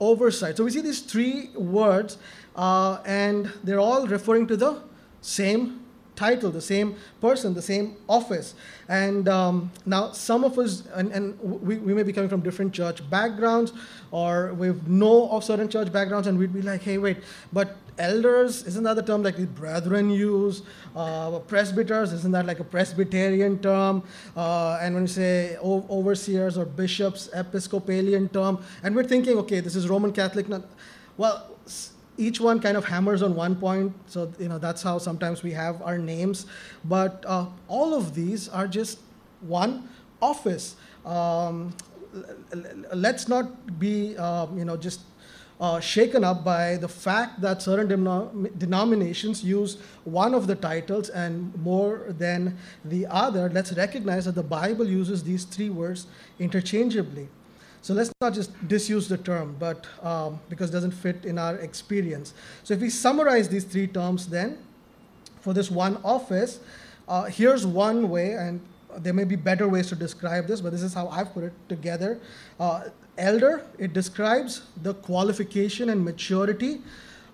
oversight. 0.00 0.56
So 0.56 0.64
we 0.64 0.70
see 0.70 0.80
these 0.80 1.00
three 1.00 1.50
words, 1.56 2.18
uh, 2.54 2.98
and 3.04 3.52
they're 3.64 3.80
all 3.80 4.06
referring 4.06 4.46
to 4.48 4.56
the 4.56 4.82
same 5.20 5.77
title, 6.18 6.50
the 6.50 6.68
same 6.74 6.96
person, 7.20 7.54
the 7.54 7.62
same 7.62 7.96
office. 8.08 8.54
And 8.88 9.28
um, 9.28 9.70
now, 9.86 10.12
some 10.12 10.42
of 10.44 10.58
us, 10.58 10.82
and, 10.98 11.12
and 11.12 11.38
we, 11.40 11.78
we 11.78 11.94
may 11.94 12.02
be 12.02 12.12
coming 12.12 12.28
from 12.28 12.40
different 12.40 12.74
church 12.74 12.98
backgrounds, 13.08 13.72
or 14.10 14.52
we 14.54 14.74
know 14.86 15.30
of 15.30 15.44
certain 15.44 15.68
church 15.68 15.92
backgrounds, 15.92 16.26
and 16.26 16.38
we'd 16.38 16.52
be 16.52 16.62
like, 16.62 16.82
hey, 16.82 16.98
wait, 16.98 17.18
but 17.52 17.76
elders, 17.98 18.64
isn't 18.66 18.84
that 18.84 18.96
the 18.96 19.02
term 19.02 19.22
like 19.22 19.36
the 19.36 19.46
brethren 19.46 20.10
use? 20.10 20.62
Uh, 20.96 21.38
presbyters, 21.40 22.12
isn't 22.12 22.32
that 22.32 22.46
like 22.46 22.60
a 22.60 22.64
Presbyterian 22.64 23.58
term? 23.58 24.02
Uh, 24.36 24.78
and 24.82 24.94
when 24.94 25.04
you 25.04 25.08
say 25.08 25.56
overseers 25.62 26.58
or 26.58 26.64
bishops, 26.64 27.28
Episcopalian 27.34 28.28
term, 28.28 28.58
and 28.82 28.94
we're 28.94 29.04
thinking, 29.04 29.38
okay, 29.38 29.60
this 29.60 29.76
is 29.76 29.88
Roman 29.88 30.12
Catholic. 30.12 30.48
Not, 30.48 30.62
well, 31.16 31.46
each 32.18 32.40
one 32.40 32.60
kind 32.60 32.76
of 32.76 32.84
hammers 32.84 33.22
on 33.22 33.34
one 33.34 33.56
point. 33.56 33.94
So 34.06 34.30
you 34.38 34.48
know 34.48 34.58
that's 34.58 34.82
how 34.82 34.98
sometimes 34.98 35.42
we 35.42 35.52
have 35.52 35.80
our 35.82 35.96
names. 35.96 36.46
But 36.84 37.24
uh, 37.26 37.46
all 37.68 37.94
of 37.94 38.14
these 38.14 38.48
are 38.48 38.66
just 38.66 38.98
one 39.40 39.88
office. 40.20 40.76
Um, 41.06 41.74
let's 42.92 43.28
not 43.28 43.78
be 43.78 44.16
um, 44.18 44.58
you 44.58 44.64
know 44.64 44.76
just 44.76 45.00
uh, 45.60 45.80
shaken 45.80 46.24
up 46.24 46.44
by 46.44 46.76
the 46.76 46.88
fact 46.88 47.40
that 47.40 47.62
certain 47.62 47.88
denominations 48.58 49.42
use 49.42 49.78
one 50.04 50.34
of 50.34 50.46
the 50.46 50.54
titles 50.54 51.08
and 51.08 51.54
more 51.62 52.06
than 52.08 52.56
the 52.84 53.06
other. 53.06 53.48
Let's 53.48 53.72
recognize 53.72 54.26
that 54.26 54.34
the 54.34 54.42
bible 54.42 54.86
uses 54.86 55.24
these 55.24 55.44
three 55.44 55.70
words 55.70 56.06
interchangeably 56.38 57.28
so 57.82 57.94
let's 57.94 58.10
not 58.20 58.34
just 58.34 58.50
disuse 58.68 59.08
the 59.08 59.18
term, 59.18 59.56
but 59.58 59.86
um, 60.02 60.40
because 60.48 60.70
it 60.70 60.72
doesn't 60.72 60.92
fit 60.92 61.24
in 61.24 61.38
our 61.38 61.56
experience. 61.56 62.34
So 62.64 62.74
if 62.74 62.80
we 62.80 62.90
summarize 62.90 63.48
these 63.48 63.64
three 63.64 63.86
terms, 63.86 64.26
then 64.26 64.58
for 65.40 65.52
this 65.52 65.70
one 65.70 65.98
office, 66.04 66.60
uh, 67.06 67.24
here's 67.24 67.66
one 67.66 68.10
way, 68.10 68.32
and 68.32 68.60
there 68.98 69.12
may 69.12 69.24
be 69.24 69.36
better 69.36 69.68
ways 69.68 69.88
to 69.88 69.94
describe 69.94 70.46
this, 70.46 70.60
but 70.60 70.72
this 70.72 70.82
is 70.82 70.92
how 70.92 71.08
I've 71.08 71.32
put 71.32 71.44
it 71.44 71.52
together. 71.68 72.20
Uh, 72.58 72.84
elder, 73.16 73.64
it 73.78 73.92
describes 73.92 74.62
the 74.82 74.94
qualification 74.94 75.88
and 75.90 76.04
maturity 76.04 76.80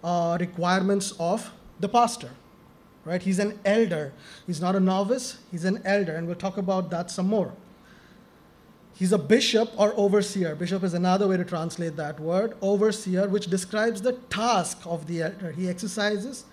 uh, 0.03 0.37
requirements 0.39 1.13
of 1.19 1.51
the 1.81 1.89
pastor. 1.89 2.31
Right? 3.05 3.23
He's 3.23 3.39
an 3.39 3.59
elder. 3.65 4.13
He's 4.47 4.61
not 4.61 4.77
a 4.77 4.81
novice. 4.81 5.39
He's 5.51 5.65
an 5.65 5.83
elder, 5.85 6.17
and 6.17 6.27
we'll 6.27 6.37
talk 6.37 6.57
about 6.57 6.91
that 6.91 7.11
some 7.11 7.27
more. 7.27 7.53
He's 8.95 9.13
a 9.13 9.19
bishop 9.19 9.71
or 9.77 9.93
overseer. 9.97 10.55
Bishop 10.55 10.85
is 10.85 10.95
another 10.95 11.27
way 11.27 11.37
to 11.37 11.45
translate 11.45 11.97
that 11.97 12.21
word. 12.21 12.57
Overseer, 12.63 13.29
which 13.29 13.49
describes 13.49 14.03
the 14.03 14.13
task 14.31 14.79
of 14.85 15.07
the 15.07 15.23
elder. 15.23 15.51
He 15.51 15.69
exercises 15.69 16.45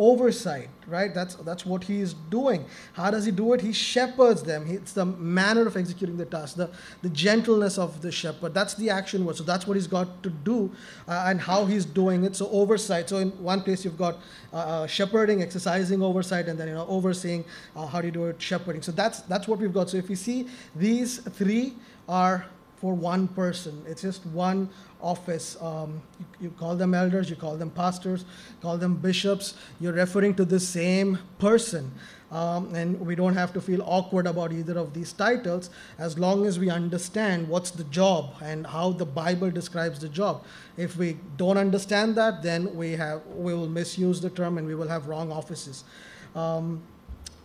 oversight, 0.00 0.70
right? 0.86 1.12
That's, 1.14 1.34
that's 1.34 1.66
what 1.66 1.84
he 1.84 2.00
is 2.00 2.14
doing. 2.14 2.64
How 2.94 3.10
does 3.10 3.26
he 3.26 3.30
do 3.30 3.52
it? 3.52 3.60
He 3.60 3.74
shepherds 3.74 4.42
them. 4.42 4.64
He, 4.64 4.74
it's 4.74 4.94
the 4.94 5.04
manner 5.04 5.66
of 5.66 5.76
executing 5.76 6.16
the 6.16 6.24
task, 6.24 6.56
the, 6.56 6.70
the 7.02 7.10
gentleness 7.10 7.76
of 7.76 8.00
the 8.00 8.10
shepherd. 8.10 8.54
That's 8.54 8.72
the 8.74 8.88
action 8.88 9.26
word. 9.26 9.36
So 9.36 9.44
that's 9.44 9.66
what 9.66 9.74
he's 9.74 9.86
got 9.86 10.22
to 10.22 10.30
do 10.30 10.72
uh, 11.06 11.26
and 11.26 11.38
how 11.38 11.66
he's 11.66 11.84
doing 11.84 12.24
it. 12.24 12.34
So 12.34 12.48
oversight. 12.48 13.10
So 13.10 13.18
in 13.18 13.30
one 13.42 13.60
place 13.60 13.84
you've 13.84 13.98
got 13.98 14.16
uh, 14.54 14.56
uh, 14.56 14.86
shepherding, 14.86 15.42
exercising 15.42 16.02
oversight, 16.02 16.48
and 16.48 16.58
then 16.58 16.68
you 16.68 16.74
know 16.74 16.86
overseeing. 16.88 17.44
Uh, 17.76 17.84
how 17.84 18.00
do 18.00 18.06
you 18.06 18.12
do 18.12 18.24
it? 18.26 18.40
Shepherding. 18.40 18.80
So 18.80 18.92
that's 18.92 19.20
that's 19.22 19.46
what 19.46 19.58
we've 19.58 19.72
got. 19.72 19.90
So 19.90 19.98
if 19.98 20.08
you 20.08 20.16
see 20.16 20.48
these 20.74 21.18
three 21.18 21.74
are 22.10 22.44
for 22.76 22.94
one 22.94 23.28
person. 23.28 23.84
It's 23.86 24.02
just 24.02 24.26
one 24.26 24.68
office. 25.00 25.56
Um, 25.60 26.02
you, 26.18 26.26
you, 26.40 26.50
call 26.58 26.74
them 26.74 26.94
elders, 26.94 27.30
you 27.30 27.36
call 27.36 27.56
them 27.56 27.70
pastors, 27.70 28.24
call 28.60 28.78
them 28.78 28.96
bishops. 28.96 29.54
You're 29.80 29.92
referring 29.92 30.34
to 30.34 30.44
the 30.44 30.58
same 30.58 31.18
person. 31.38 31.92
Um, 32.32 32.74
and 32.74 32.98
we 33.00 33.14
don't 33.16 33.34
have 33.34 33.52
to 33.54 33.60
feel 33.60 33.82
awkward 33.82 34.26
about 34.26 34.52
either 34.52 34.78
of 34.78 34.94
these 34.94 35.12
titles 35.12 35.68
as 35.98 36.18
long 36.18 36.46
as 36.46 36.58
we 36.58 36.70
understand 36.70 37.48
what's 37.48 37.72
the 37.72 37.84
job 37.84 38.34
and 38.40 38.66
how 38.66 38.92
the 38.92 39.04
Bible 39.04 39.50
describes 39.50 39.98
the 39.98 40.08
job. 40.08 40.44
If 40.76 40.96
we 40.96 41.18
don't 41.36 41.58
understand 41.58 42.14
that, 42.16 42.42
then 42.42 42.74
we, 42.76 42.92
have, 42.92 43.26
we 43.26 43.52
will 43.52 43.68
misuse 43.68 44.20
the 44.20 44.30
term 44.30 44.58
and 44.58 44.66
we 44.66 44.74
will 44.74 44.88
have 44.88 45.06
wrong 45.06 45.32
offices. 45.32 45.84
Um, 46.36 46.82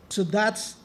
so 0.10 0.24
that's 0.24 0.76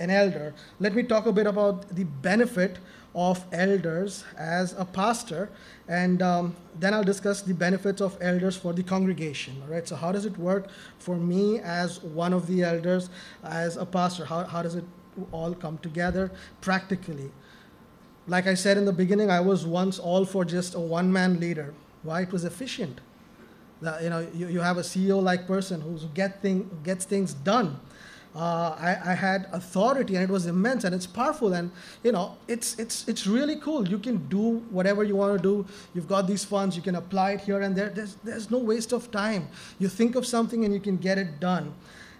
an 0.00 0.10
elder. 0.10 0.54
Let 0.80 0.94
me 0.94 1.04
talk 1.04 1.26
a 1.26 1.32
bit 1.32 1.46
about 1.46 1.94
the 1.94 2.04
benefit 2.04 2.78
of 3.14 3.44
elders 3.52 4.24
as 4.38 4.72
a 4.78 4.84
pastor, 4.84 5.50
and 5.88 6.22
um, 6.22 6.56
then 6.78 6.94
I'll 6.94 7.04
discuss 7.04 7.42
the 7.42 7.54
benefits 7.54 8.00
of 8.00 8.16
elders 8.20 8.56
for 8.56 8.72
the 8.72 8.82
congregation. 8.82 9.60
All 9.62 9.72
right, 9.72 9.86
so 9.86 9.96
how 9.96 10.10
does 10.10 10.24
it 10.24 10.36
work 10.38 10.68
for 10.98 11.16
me 11.16 11.58
as 11.60 12.02
one 12.02 12.32
of 12.32 12.46
the 12.46 12.62
elders, 12.62 13.10
as 13.44 13.76
a 13.76 13.84
pastor? 13.84 14.24
How, 14.24 14.44
how 14.44 14.62
does 14.62 14.74
it 14.74 14.84
all 15.32 15.54
come 15.54 15.78
together 15.78 16.32
practically? 16.60 17.30
Like 18.26 18.46
I 18.46 18.54
said 18.54 18.78
in 18.78 18.84
the 18.84 18.92
beginning, 18.92 19.30
I 19.30 19.40
was 19.40 19.66
once 19.66 19.98
all 19.98 20.24
for 20.24 20.44
just 20.44 20.74
a 20.74 20.80
one 20.80 21.12
man 21.12 21.40
leader. 21.40 21.74
Why? 22.04 22.22
It 22.22 22.32
was 22.32 22.44
efficient. 22.44 23.00
You 23.82 24.10
know, 24.10 24.28
you, 24.34 24.48
you 24.48 24.60
have 24.60 24.76
a 24.76 24.82
CEO 24.82 25.22
like 25.22 25.46
person 25.46 25.80
who 25.80 25.98
get 26.14 26.40
thing, 26.42 26.70
gets 26.84 27.04
things 27.04 27.34
done 27.34 27.80
uh, 28.34 28.76
I, 28.78 28.96
I, 29.10 29.14
had 29.14 29.48
authority 29.52 30.14
and 30.14 30.22
it 30.22 30.30
was 30.30 30.46
immense 30.46 30.84
and 30.84 30.94
it's 30.94 31.06
powerful 31.06 31.52
and 31.52 31.72
you 32.04 32.12
know 32.12 32.36
it's 32.46 32.78
it's 32.78 33.08
it's 33.08 33.26
really 33.26 33.56
cool. 33.56 33.88
You 33.88 33.98
can 33.98 34.28
do 34.28 34.58
whatever 34.70 35.02
you 35.02 35.16
want 35.16 35.36
to 35.36 35.42
do. 35.42 35.66
You've 35.94 36.06
got 36.06 36.28
these 36.28 36.44
funds 36.44 36.76
you 36.76 36.82
can 36.82 36.94
apply 36.94 37.32
it 37.32 37.40
here 37.40 37.60
and 37.60 37.74
there. 37.74 37.88
There's, 37.88 38.14
there's 38.22 38.50
no 38.50 38.58
waste 38.58 38.92
of 38.92 39.10
time. 39.10 39.48
You 39.80 39.88
think 39.88 40.14
of 40.14 40.24
something 40.24 40.64
and 40.64 40.72
you 40.72 40.78
can 40.78 40.96
get 40.96 41.18
it 41.18 41.40
done. 41.40 41.74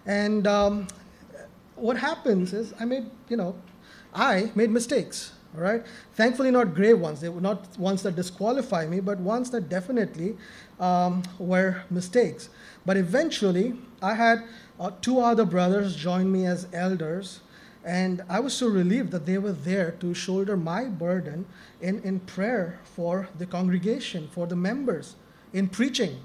And 0.05 0.47
um, 0.47 0.87
what 1.75 1.97
happens 1.97 2.53
is 2.53 2.73
i 2.79 2.85
made 2.85 3.05
you 3.27 3.37
know 3.37 3.55
i 4.13 4.51
made 4.55 4.69
mistakes 4.69 5.33
all 5.53 5.61
right? 5.61 5.83
Thankfully 6.13 6.49
not 6.49 6.73
grave 6.73 6.97
ones. 6.97 7.19
They 7.19 7.27
were 7.27 7.41
not 7.41 7.77
ones 7.77 8.03
that 8.03 8.15
disqualify 8.15 8.85
me 8.85 9.01
but 9.01 9.19
ones 9.19 9.51
that 9.51 9.67
definitely 9.67 10.37
um, 10.79 11.23
were 11.39 11.83
mistakes 11.89 12.49
but 12.85 12.97
eventually 12.97 13.73
i 14.01 14.13
had 14.13 14.43
uh, 14.81 14.89
two 14.99 15.19
other 15.19 15.45
brothers 15.45 15.95
join 15.95 16.31
me 16.31 16.47
as 16.47 16.67
elders, 16.73 17.41
and 17.85 18.23
I 18.27 18.39
was 18.39 18.55
so 18.55 18.67
relieved 18.67 19.11
that 19.11 19.27
they 19.27 19.37
were 19.37 19.51
there 19.51 19.91
to 19.99 20.15
shoulder 20.15 20.57
my 20.57 20.85
burden 20.85 21.45
in, 21.81 22.01
in 22.01 22.19
prayer 22.21 22.79
for 22.83 23.29
the 23.37 23.45
congregation, 23.45 24.27
for 24.31 24.47
the 24.47 24.55
members, 24.55 25.15
in 25.53 25.67
preaching, 25.67 26.17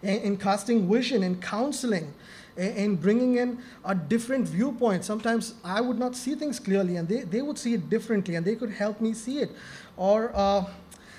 in, 0.00 0.20
in 0.20 0.36
casting 0.36 0.88
vision, 0.88 1.24
in 1.24 1.40
counseling, 1.40 2.14
in, 2.56 2.72
in 2.76 2.96
bringing 2.96 3.34
in 3.38 3.58
a 3.84 3.96
different 3.96 4.46
viewpoint. 4.46 5.04
Sometimes 5.04 5.54
I 5.64 5.80
would 5.80 5.98
not 5.98 6.14
see 6.14 6.36
things 6.36 6.60
clearly, 6.60 6.98
and 6.98 7.08
they, 7.08 7.22
they 7.22 7.42
would 7.42 7.58
see 7.58 7.74
it 7.74 7.90
differently, 7.90 8.36
and 8.36 8.46
they 8.46 8.54
could 8.54 8.70
help 8.70 9.00
me 9.00 9.12
see 9.12 9.40
it. 9.40 9.50
Or 9.96 10.30
uh, 10.36 10.66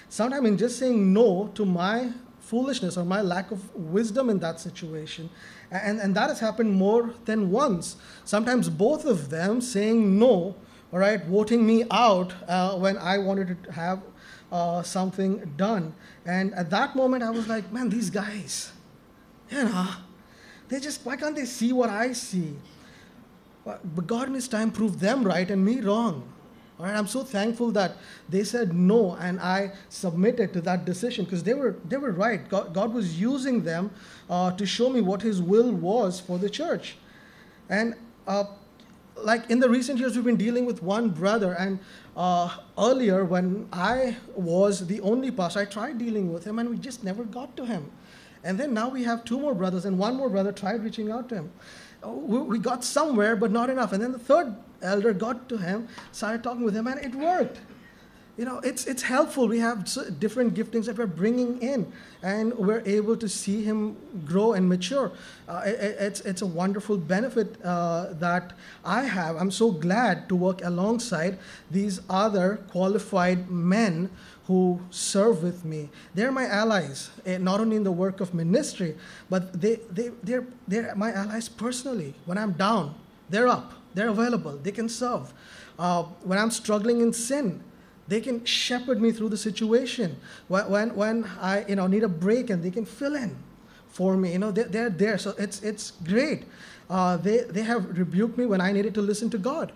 sometimes 0.08 0.48
in 0.48 0.58
just 0.58 0.80
saying 0.80 1.12
no 1.12 1.52
to 1.56 1.66
my 1.66 2.12
foolishness 2.51 2.98
or 2.98 3.05
my 3.05 3.22
lack 3.22 3.51
of 3.51 3.60
wisdom 3.75 4.29
in 4.29 4.39
that 4.39 4.60
situation 4.60 5.29
and, 5.72 6.00
and 6.00 6.13
that 6.15 6.27
has 6.27 6.39
happened 6.39 6.74
more 6.74 7.13
than 7.25 7.50
once. 7.50 7.96
Sometimes 8.25 8.70
both 8.70 9.05
of 9.05 9.29
them 9.29 9.62
saying 9.62 10.20
no, 10.20 10.55
all 10.91 11.00
right, 11.00 11.24
voting 11.24 11.65
me 11.65 11.86
out 11.89 12.34
uh, 12.48 12.75
when 12.75 12.98
I 12.98 13.17
wanted 13.17 13.63
to 13.63 13.72
have 13.72 14.01
uh, 14.51 14.84
something 14.84 15.53
done. 15.55 15.96
And 16.25 16.53
at 16.53 16.70
that 16.72 16.96
moment, 16.96 17.24
I 17.24 17.29
was 17.29 17.48
like, 17.48 17.72
man, 17.72 17.88
these 17.89 18.10
guys, 18.10 18.74
you 19.50 19.63
know, 19.63 19.88
they 20.67 20.81
just, 20.81 21.05
why 21.05 21.15
can't 21.15 21.36
they 21.36 21.46
see 21.46 21.72
what 21.72 21.89
I 21.89 22.12
see? 22.12 22.55
But 23.63 24.08
God 24.08 24.27
in 24.27 24.34
His 24.34 24.50
time 24.50 24.72
proved 24.72 25.00
them 25.00 25.24
right 25.24 25.50
and 25.50 25.63
me 25.63 25.79
wrong. 25.79 26.27
All 26.82 26.88
right, 26.88 26.96
I'm 26.96 27.06
so 27.06 27.24
thankful 27.24 27.70
that 27.74 27.92
they 28.28 28.44
said 28.44 28.74
no 28.74 29.16
and 29.20 29.40
I 29.40 29.74
submitted 29.90 30.52
to 30.54 30.62
that 30.62 30.84
decision 30.84 31.26
because 31.26 31.44
they 31.44 31.54
were, 31.54 31.76
they 31.88 31.98
were 31.98 32.12
right. 32.12 32.50
God, 32.50 32.74
God 32.74 32.92
was 32.92 33.22
using 33.22 33.64
them 33.64 33.92
uh, 34.32 34.52
to 34.54 34.66
show 34.66 34.90
me 34.90 35.00
what 35.00 35.22
His 35.22 35.44
will 35.44 35.72
was 35.72 36.20
for 36.20 36.40
the 36.40 36.50
church. 36.50 36.98
And 37.70 37.94
uh, 38.26 38.46
like 39.16 39.48
in 39.52 39.60
the 39.60 39.70
recent 39.70 40.00
years, 40.00 40.16
we've 40.16 40.26
been 40.26 40.38
dealing 40.38 40.66
with 40.66 40.82
one 40.82 41.10
brother, 41.10 41.54
and 41.54 41.78
uh, 42.18 42.58
earlier 42.80 43.26
when 43.26 43.70
I 43.72 44.18
was 44.36 44.88
the 44.88 45.02
only 45.02 45.30
pastor, 45.30 45.60
I 45.60 45.66
tried 45.66 46.00
dealing 46.00 46.34
with 46.34 46.46
him, 46.46 46.58
and 46.58 46.68
we 46.68 46.78
just 46.78 47.04
never 47.04 47.26
got 47.26 47.56
to 47.58 47.66
him. 47.68 47.92
And 48.44 48.60
then 48.60 48.74
now 48.74 48.90
we 48.90 49.04
have 49.04 49.24
two 49.24 49.40
more 49.40 49.54
brothers, 49.54 49.86
and 49.86 50.00
one 50.00 50.16
more 50.16 50.30
brother 50.30 50.52
tried 50.52 50.84
reaching 50.84 51.12
out 51.12 51.30
to 51.30 51.36
him. 51.36 51.52
We 52.05 52.60
got 52.60 52.84
somewhere, 52.84 53.36
but 53.36 53.51
not 53.51 53.70
enough. 53.70 53.93
And 53.93 54.01
then 54.01 54.12
the 54.12 54.20
third 54.20 54.55
elder 54.81 55.13
got 55.13 55.48
to 55.50 55.58
him, 55.58 55.88
started 56.12 56.43
talking 56.43 56.63
with 56.63 56.75
him, 56.75 56.88
and 56.88 57.00
it 57.00 57.13
worked. 57.13 57.60
You 58.38 58.46
know 58.46 58.60
it's 58.60 58.86
it's 58.86 59.03
helpful. 59.03 59.48
We 59.48 59.60
have 59.60 59.88
different 60.20 60.53
giftings 60.55 60.86
that 60.86 60.98
we're 60.98 61.05
bringing 61.05 61.62
in 61.62 61.91
and 62.24 62.58
we're 62.58 62.81
able 62.86 63.17
to 63.17 63.27
see 63.27 63.62
him 63.62 63.98
grow 64.25 64.53
and 64.53 64.67
mature. 64.70 65.12
Uh, 65.50 65.62
it, 65.65 65.98
it's 66.00 66.22
it's 66.22 66.41
a 66.41 66.46
wonderful 66.46 66.98
benefit 66.98 67.58
uh, 67.63 68.13
that 68.13 68.53
i 68.86 69.03
have. 69.03 69.36
I'm 69.36 69.51
so 69.51 69.70
glad 69.70 70.29
to 70.29 70.36
work 70.36 70.63
alongside 70.63 71.39
these 71.70 72.00
other 72.10 72.62
qualified 72.72 73.51
men 73.51 74.10
who 74.51 74.79
serve 74.89 75.43
with 75.43 75.63
me 75.63 75.89
they're 76.15 76.31
my 76.31 76.46
allies 76.62 77.10
eh, 77.25 77.38
not 77.38 77.60
only 77.63 77.77
in 77.81 77.86
the 77.89 77.96
work 78.03 78.20
of 78.20 78.34
ministry 78.34 78.91
but 79.29 79.43
they, 79.63 79.75
they 79.98 80.10
they're 80.24 80.46
they're 80.67 80.93
my 80.96 81.12
allies 81.22 81.48
personally 81.48 82.13
when 82.25 82.38
i'm 82.38 82.53
down 82.53 82.93
they're 83.29 83.48
up 83.48 83.74
they're 83.93 84.10
available 84.10 84.58
they 84.65 84.72
can 84.79 84.89
serve 84.89 85.34
uh, 85.79 86.03
when 86.29 86.38
i'm 86.38 86.51
struggling 86.51 87.00
in 87.00 87.13
sin 87.13 87.63
they 88.12 88.20
can 88.20 88.43
shepherd 88.43 89.01
me 89.01 89.13
through 89.13 89.29
the 89.29 89.38
situation. 89.38 90.17
When, 90.50 90.70
when, 90.70 90.96
when 90.96 91.24
I 91.39 91.63
you 91.65 91.77
know, 91.77 91.88
need 91.88 92.03
a 92.03 92.10
break 92.10 92.50
and 92.50 92.62
they 92.62 92.70
can 92.70 92.84
fill 92.84 93.15
in 93.15 93.38
for 93.88 94.17
me. 94.17 94.34
You 94.34 94.39
know, 94.39 94.51
they're, 94.51 94.65
they're 94.65 94.89
there. 94.89 95.17
So 95.17 95.34
it's, 95.38 95.62
it's 95.63 95.91
great. 96.03 96.43
Uh, 96.89 97.15
they, 97.15 97.38
they 97.43 97.62
have 97.63 97.98
rebuked 97.98 98.38
me 98.38 98.46
when 98.46 98.60
I 98.60 98.74
needed 98.74 98.93
to 98.96 99.01
listen 99.01 99.29
to 99.29 99.38
God. 99.38 99.72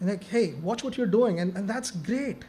And 0.00 0.10
like, 0.10 0.24
hey, 0.24 0.52
watch 0.62 0.84
what 0.84 0.98
you're 0.98 1.06
doing. 1.06 1.40
And, 1.40 1.56
and 1.56 1.66
that's 1.66 1.90
great. 1.90 2.44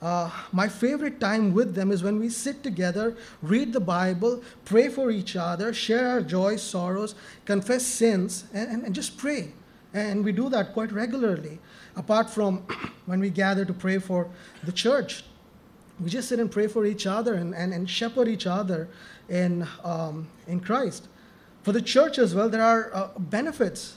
Uh, 0.00 0.30
my 0.52 0.66
favorite 0.66 1.20
time 1.20 1.52
with 1.52 1.74
them 1.74 1.92
is 1.92 2.02
when 2.02 2.18
we 2.18 2.28
sit 2.28 2.62
together, 2.62 3.16
read 3.42 3.72
the 3.72 3.80
Bible, 3.80 4.42
pray 4.64 4.88
for 4.88 5.10
each 5.10 5.36
other, 5.36 5.74
share 5.74 6.08
our 6.08 6.22
joys, 6.22 6.62
sorrows, 6.62 7.14
confess 7.44 7.84
sins, 7.84 8.44
and, 8.54 8.70
and, 8.70 8.84
and 8.84 8.94
just 8.94 9.18
pray. 9.18 9.52
And 9.92 10.24
we 10.24 10.32
do 10.32 10.48
that 10.48 10.72
quite 10.72 10.90
regularly 10.92 11.58
apart 11.96 12.30
from 12.30 12.58
when 13.06 13.20
we 13.20 13.30
gather 13.30 13.64
to 13.64 13.72
pray 13.72 13.98
for 13.98 14.28
the 14.64 14.72
church, 14.72 15.24
we 16.00 16.08
just 16.08 16.28
sit 16.28 16.40
and 16.40 16.50
pray 16.50 16.66
for 16.66 16.86
each 16.86 17.06
other 17.06 17.34
and, 17.34 17.54
and, 17.54 17.72
and 17.72 17.88
shepherd 17.88 18.28
each 18.28 18.46
other 18.46 18.88
in, 19.28 19.66
um, 19.84 20.28
in 20.46 20.60
Christ. 20.60 21.08
For 21.62 21.72
the 21.72 21.82
church 21.82 22.18
as 22.18 22.34
well, 22.34 22.48
there 22.48 22.62
are 22.62 22.90
uh, 22.94 23.08
benefits. 23.18 23.96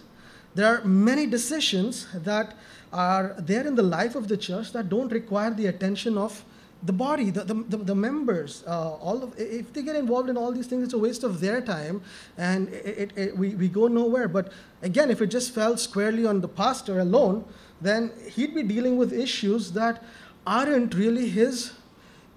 There 0.55 0.67
are 0.67 0.83
many 0.85 1.25
decisions 1.25 2.07
that 2.13 2.55
are 2.91 3.35
there 3.39 3.65
in 3.65 3.75
the 3.75 3.83
life 3.83 4.15
of 4.15 4.27
the 4.27 4.37
church 4.37 4.71
that 4.73 4.89
don't 4.89 5.11
require 5.11 5.51
the 5.51 5.65
attention 5.67 6.17
of 6.17 6.43
the 6.85 6.93
body, 6.93 7.29
the, 7.29 7.45
the, 7.45 7.77
the, 7.77 7.95
members, 7.95 8.61
uh, 8.67 8.95
all 8.95 9.23
of, 9.23 9.33
if 9.37 9.71
they 9.71 9.81
get 9.81 9.95
involved 9.95 10.29
in 10.29 10.35
all 10.35 10.51
these 10.51 10.67
things, 10.67 10.83
it's 10.83 10.93
a 10.93 10.97
waste 10.97 11.23
of 11.23 11.39
their 11.39 11.61
time 11.61 12.01
and 12.37 12.67
it, 12.69 12.97
it, 12.97 13.17
it, 13.17 13.37
we, 13.37 13.55
we 13.55 13.69
go 13.69 13.87
nowhere. 13.87 14.27
But 14.27 14.51
again, 14.81 15.09
if 15.09 15.21
it 15.21 15.27
just 15.27 15.53
fell 15.53 15.77
squarely 15.77 16.25
on 16.25 16.41
the 16.41 16.47
pastor 16.49 16.99
alone, 16.99 17.45
then 17.79 18.11
he'd 18.29 18.53
be 18.53 18.63
dealing 18.63 18.97
with 18.97 19.13
issues 19.13 19.71
that 19.71 20.03
aren't 20.45 20.93
really 20.93 21.29
his 21.29 21.71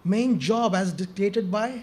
main 0.04 0.38
job 0.38 0.76
as 0.76 0.92
dictated 0.92 1.50
by 1.50 1.82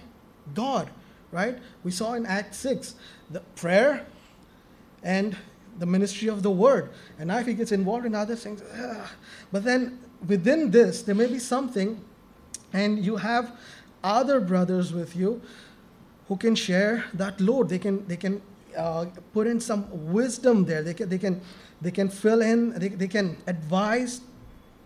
God, 0.54 0.90
right? 1.32 1.58
We 1.84 1.92
saw 1.92 2.14
in 2.14 2.26
Act 2.26 2.56
6 2.56 2.96
the 3.30 3.42
prayer 3.56 4.06
and 5.04 5.36
the 5.80 5.86
ministry 5.86 6.28
of 6.28 6.44
the 6.44 6.52
word. 6.52 6.92
And 7.20 7.28
now 7.28 7.40
if 7.40 7.48
he 7.48 7.54
gets 7.54 7.72
involved 7.72 8.06
in 8.06 8.16
other 8.16 8.36
things, 8.36 8.62
ugh. 8.62 9.08
but 9.52 9.64
then 9.64 10.00
within 10.28 10.72
this, 10.72 11.02
there 11.02 11.16
may 11.16 11.28
be 11.28 11.40
something, 11.40 12.04
and 12.72 13.04
you 13.04 13.18
have 13.18 13.52
other 14.04 14.40
brothers 14.40 14.94
with 14.94 15.16
you 15.16 15.42
who 16.28 16.38
can 16.38 16.56
share 16.56 17.06
that 17.14 17.40
load. 17.40 17.70
They 17.70 17.80
can, 17.80 18.08
they 18.08 18.18
can 18.18 18.42
uh, 18.78 19.06
put 19.34 19.48
in 19.48 19.60
some 19.60 19.88
wisdom 20.12 20.66
there. 20.66 20.82
They 20.82 20.94
can, 20.94 21.10
they 21.10 21.18
can 21.18 21.42
they 21.84 21.92
can 21.92 22.08
fill 22.08 22.42
in, 22.42 22.72
they, 22.80 22.88
they 22.88 23.10
can 23.10 23.36
advise, 23.46 24.22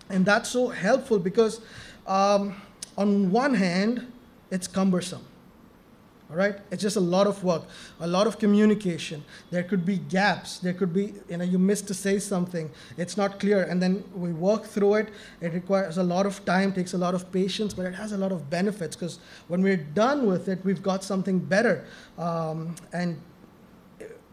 and 0.10 0.26
that's 0.26 0.50
so 0.50 0.68
helpful 0.68 1.20
because 1.20 1.62
um, 2.08 2.60
on 2.98 3.30
one 3.32 3.54
hand, 3.54 4.12
it's 4.50 4.68
cumbersome. 4.68 5.24
All 6.30 6.36
right, 6.36 6.56
it's 6.72 6.82
just 6.82 6.98
a 6.98 7.02
lot 7.02 7.26
of 7.26 7.42
work, 7.42 7.64
a 8.02 8.08
lot 8.08 8.28
of 8.28 8.38
communication. 8.38 9.24
There 9.50 9.64
could 9.64 9.86
be 9.86 9.98
gaps. 9.98 10.60
There 10.60 10.74
could 10.74 10.94
be, 10.94 11.14
you 11.30 11.38
know, 11.38 11.46
you 11.46 11.58
missed 11.58 11.88
to 11.88 11.94
say 11.94 12.20
something. 12.20 12.70
It's 12.98 13.16
not 13.16 13.40
clear, 13.40 13.64
and 13.64 13.82
then 13.82 14.04
we 14.14 14.34
work 14.34 14.66
through 14.66 14.96
it. 14.96 15.10
It 15.40 15.54
requires 15.54 15.98
a 15.98 16.04
lot 16.04 16.26
of 16.26 16.44
time, 16.44 16.74
takes 16.74 16.94
a 16.94 16.98
lot 16.98 17.16
of 17.16 17.32
patience, 17.32 17.74
but 17.74 17.86
it 17.86 17.96
has 17.96 18.12
a 18.12 18.18
lot 18.18 18.34
of 18.34 18.50
benefits 18.50 18.94
because 18.98 19.20
when 19.48 19.62
we're 19.62 19.78
done 19.78 20.26
with 20.26 20.50
it, 20.50 20.60
we've 20.66 20.84
got 20.84 21.02
something 21.02 21.40
better. 21.40 21.86
Um, 22.18 22.76
and 22.92 23.22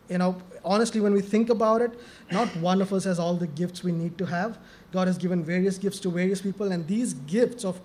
you 0.08 0.18
know, 0.18 0.36
honestly, 0.64 1.00
when 1.00 1.12
we 1.12 1.20
think 1.20 1.48
about 1.48 1.80
it, 1.80 1.92
not 2.32 2.48
one 2.56 2.82
of 2.82 2.92
us 2.92 3.04
has 3.04 3.20
all 3.20 3.36
the 3.36 3.46
gifts 3.46 3.84
we 3.84 3.92
need 3.92 4.18
to 4.18 4.26
have. 4.26 4.58
God 4.92 5.06
has 5.06 5.16
given 5.16 5.44
various 5.44 5.78
gifts 5.78 6.00
to 6.00 6.10
various 6.10 6.42
people, 6.42 6.72
and 6.72 6.86
these 6.88 7.14
gifts 7.14 7.64
of 7.64 7.80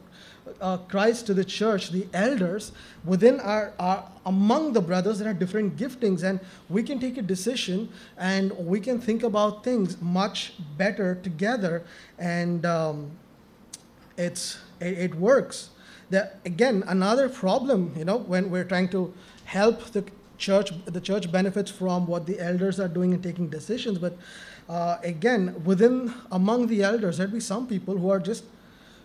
uh, 0.62 0.78
Christ 0.78 1.26
to 1.28 1.34
the 1.34 1.46
church, 1.46 1.90
the 1.92 2.08
elders, 2.14 2.72
within 3.06 3.40
our, 3.40 3.74
our 3.80 4.10
among 4.26 4.74
the 4.74 4.82
brothers, 4.82 5.20
there 5.20 5.30
are 5.30 5.34
different 5.34 5.78
giftings, 5.78 6.24
and 6.24 6.40
we 6.70 6.84
can 6.84 7.00
take 7.00 7.18
a 7.18 7.22
decision 7.22 7.90
and 8.18 8.52
we 8.58 8.80
can 8.80 9.00
think 9.00 9.24
about 9.24 9.64
things 9.64 10.00
much 10.02 10.54
better 10.78 11.16
together, 11.16 11.84
and 12.18 12.66
um, 12.66 13.12
it's 14.18 14.60
it, 14.80 14.98
it 14.98 15.16
works. 15.16 15.70
That 16.10 16.40
again, 16.46 16.84
another 16.88 17.30
problem, 17.30 17.94
you 17.98 18.06
know, 18.06 18.18
when 18.18 18.50
we're 18.50 18.64
trying 18.64 18.90
to 18.90 19.14
help 19.46 19.86
the 19.92 20.04
church 20.40 20.72
the 20.86 21.02
church 21.02 21.32
benefits 21.32 21.70
from 21.70 22.08
what 22.08 22.26
the 22.26 22.40
elders 22.40 22.80
are 22.80 22.88
doing 22.88 23.14
and 23.14 23.22
taking 23.22 23.50
decisions 23.50 24.00
but 24.00 24.18
uh, 24.70 24.98
again 25.04 25.62
within 25.66 26.14
among 26.32 26.68
the 26.68 26.82
elders 26.82 27.18
there'd 27.18 27.34
be 27.34 27.40
some 27.40 27.68
people 27.68 27.98
who 27.98 28.10
are 28.10 28.20
just 28.20 28.46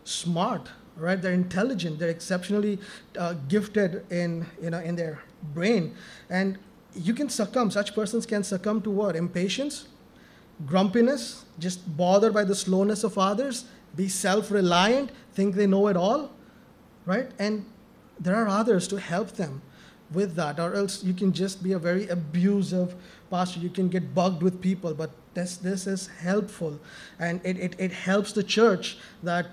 smart 0.05 0.69
right? 0.97 1.21
They're 1.21 1.33
intelligent. 1.33 1.99
They're 1.99 2.11
exceptionally 2.11 2.79
uh, 3.19 3.35
gifted 3.49 4.05
in 4.11 4.47
you 4.63 4.71
know 4.71 4.81
in 4.81 4.97
their 4.97 5.23
brain. 5.55 5.95
And 6.31 6.59
you 6.95 7.15
can 7.15 7.29
succumb. 7.29 7.71
Such 7.71 7.95
persons 7.95 8.27
can 8.27 8.45
succumb 8.45 8.83
to 8.83 8.91
what? 8.91 9.17
Impatience 9.17 9.89
grumpiness 10.67 11.45
just 11.59 11.97
bothered 11.97 12.33
by 12.33 12.45
the 12.45 12.55
slowness 12.55 13.03
of 13.03 13.19
others 13.19 13.65
be 13.97 14.07
self-reliant 14.07 15.11
think 15.35 15.57
they 15.57 15.67
know 15.67 15.89
it 15.89 15.97
all 15.97 16.31
right? 17.07 17.31
And 17.39 17.65
there 18.19 18.37
are 18.37 18.49
others 18.49 18.89
to 18.89 18.97
help 18.97 19.33
them 19.33 19.63
with 20.13 20.35
that, 20.37 20.61
or 20.61 20.75
else 20.75 21.03
you 21.03 21.15
can 21.15 21.33
just 21.33 21.63
be 21.63 21.73
a 21.73 21.79
very 21.79 22.07
abusive 22.09 22.95
pastor. 23.31 23.61
You 23.61 23.71
can 23.71 23.89
get 23.89 24.15
bugged 24.15 24.43
with 24.43 24.61
people, 24.61 24.95
but 24.95 25.11
this, 25.35 25.57
this 25.57 25.87
is 25.87 26.07
helpful. 26.07 26.79
And 27.19 27.41
it, 27.45 27.59
it, 27.59 27.75
it 27.79 27.93
helps 27.93 28.33
the 28.33 28.43
church 28.43 28.99
that 29.23 29.47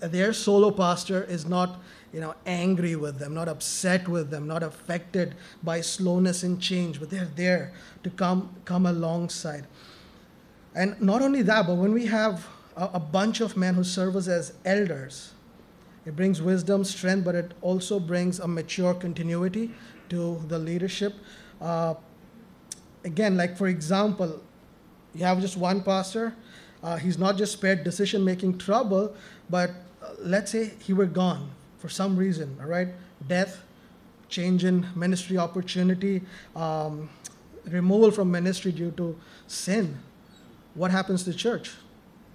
their 0.00 0.32
solo 0.32 0.70
pastor 0.70 1.24
is 1.24 1.46
not 1.46 1.80
you 2.12 2.20
know, 2.20 2.34
angry 2.46 2.96
with 2.96 3.18
them, 3.18 3.34
not 3.34 3.46
upset 3.46 4.08
with 4.08 4.30
them, 4.30 4.46
not 4.46 4.62
affected 4.62 5.34
by 5.62 5.80
slowness 5.80 6.42
and 6.42 6.60
change, 6.60 6.98
but 6.98 7.10
they're 7.10 7.30
there 7.36 7.72
to 8.02 8.10
come, 8.10 8.54
come 8.64 8.86
alongside. 8.86 9.66
And 10.74 11.00
not 11.00 11.20
only 11.20 11.42
that, 11.42 11.66
but 11.66 11.74
when 11.74 11.92
we 11.92 12.06
have 12.06 12.46
a, 12.76 12.90
a 12.94 13.00
bunch 13.00 13.40
of 13.40 13.56
men 13.56 13.74
who 13.74 13.84
serve 13.84 14.16
us 14.16 14.28
as 14.28 14.54
elders, 14.64 15.32
it 16.06 16.14
brings 16.14 16.40
wisdom, 16.40 16.84
strength, 16.84 17.24
but 17.24 17.34
it 17.34 17.52
also 17.60 17.98
brings 17.98 18.38
a 18.38 18.46
mature 18.48 18.94
continuity 18.94 19.72
to 20.08 20.42
the 20.48 20.58
leadership. 20.58 21.14
Uh, 21.60 21.94
again, 23.04 23.36
like 23.36 23.58
for 23.58 23.66
example, 23.66 24.40
you 25.14 25.24
have 25.24 25.40
just 25.40 25.56
one 25.56 25.82
pastor. 25.82 26.34
Uh, 26.86 26.94
he's 26.94 27.18
not 27.18 27.36
just 27.36 27.52
spared 27.52 27.82
decision 27.82 28.24
making 28.24 28.56
trouble, 28.56 29.12
but 29.50 29.70
uh, 30.00 30.10
let's 30.20 30.52
say 30.52 30.70
he 30.78 30.92
were 30.92 31.04
gone 31.04 31.50
for 31.78 31.88
some 31.88 32.16
reason, 32.16 32.56
all 32.60 32.68
right? 32.68 32.86
Death, 33.26 33.60
change 34.28 34.64
in 34.64 34.86
ministry 34.94 35.36
opportunity, 35.36 36.22
um, 36.54 37.10
removal 37.64 38.12
from 38.12 38.30
ministry 38.30 38.70
due 38.70 38.92
to 38.92 39.18
sin. 39.48 39.98
What 40.74 40.92
happens 40.92 41.24
to 41.24 41.30
the 41.30 41.36
church? 41.36 41.72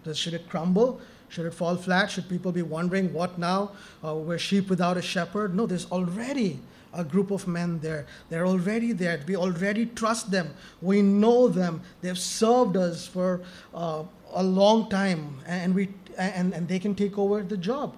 Does, 0.04 0.18
should 0.18 0.34
it 0.34 0.50
crumble? 0.50 1.00
Should 1.30 1.46
it 1.46 1.54
fall 1.54 1.78
flat? 1.78 2.12
Should 2.12 2.28
people 2.28 2.52
be 2.52 2.62
wondering, 2.62 3.14
what 3.14 3.40
now? 3.40 3.72
Uh, 4.04 4.16
we're 4.16 4.38
sheep 4.38 4.70
without 4.70 4.98
a 4.98 5.02
shepherd? 5.02 5.56
No, 5.56 5.66
there's 5.66 5.90
already 5.90 6.60
a 6.94 7.06
group 7.06 7.32
of 7.32 7.48
men 7.48 7.80
there. 7.80 8.06
They're 8.30 8.46
already 8.46 8.92
there. 8.92 9.22
We 9.26 9.38
already 9.38 9.86
trust 9.86 10.30
them. 10.30 10.54
We 10.82 11.02
know 11.02 11.48
them. 11.48 11.84
They've 12.02 12.20
served 12.20 12.76
us 12.76 13.08
for 13.08 13.40
uh, 13.74 14.04
a 14.34 14.44
long 14.44 14.89
time, 14.89 15.39
and 15.46 15.74
we 15.74 15.89
and, 16.17 16.54
and 16.54 16.67
they 16.67 16.80
can 16.80 16.96
take 16.96 17.17
over 17.17 17.44
the 17.44 17.58
job. 17.58 17.96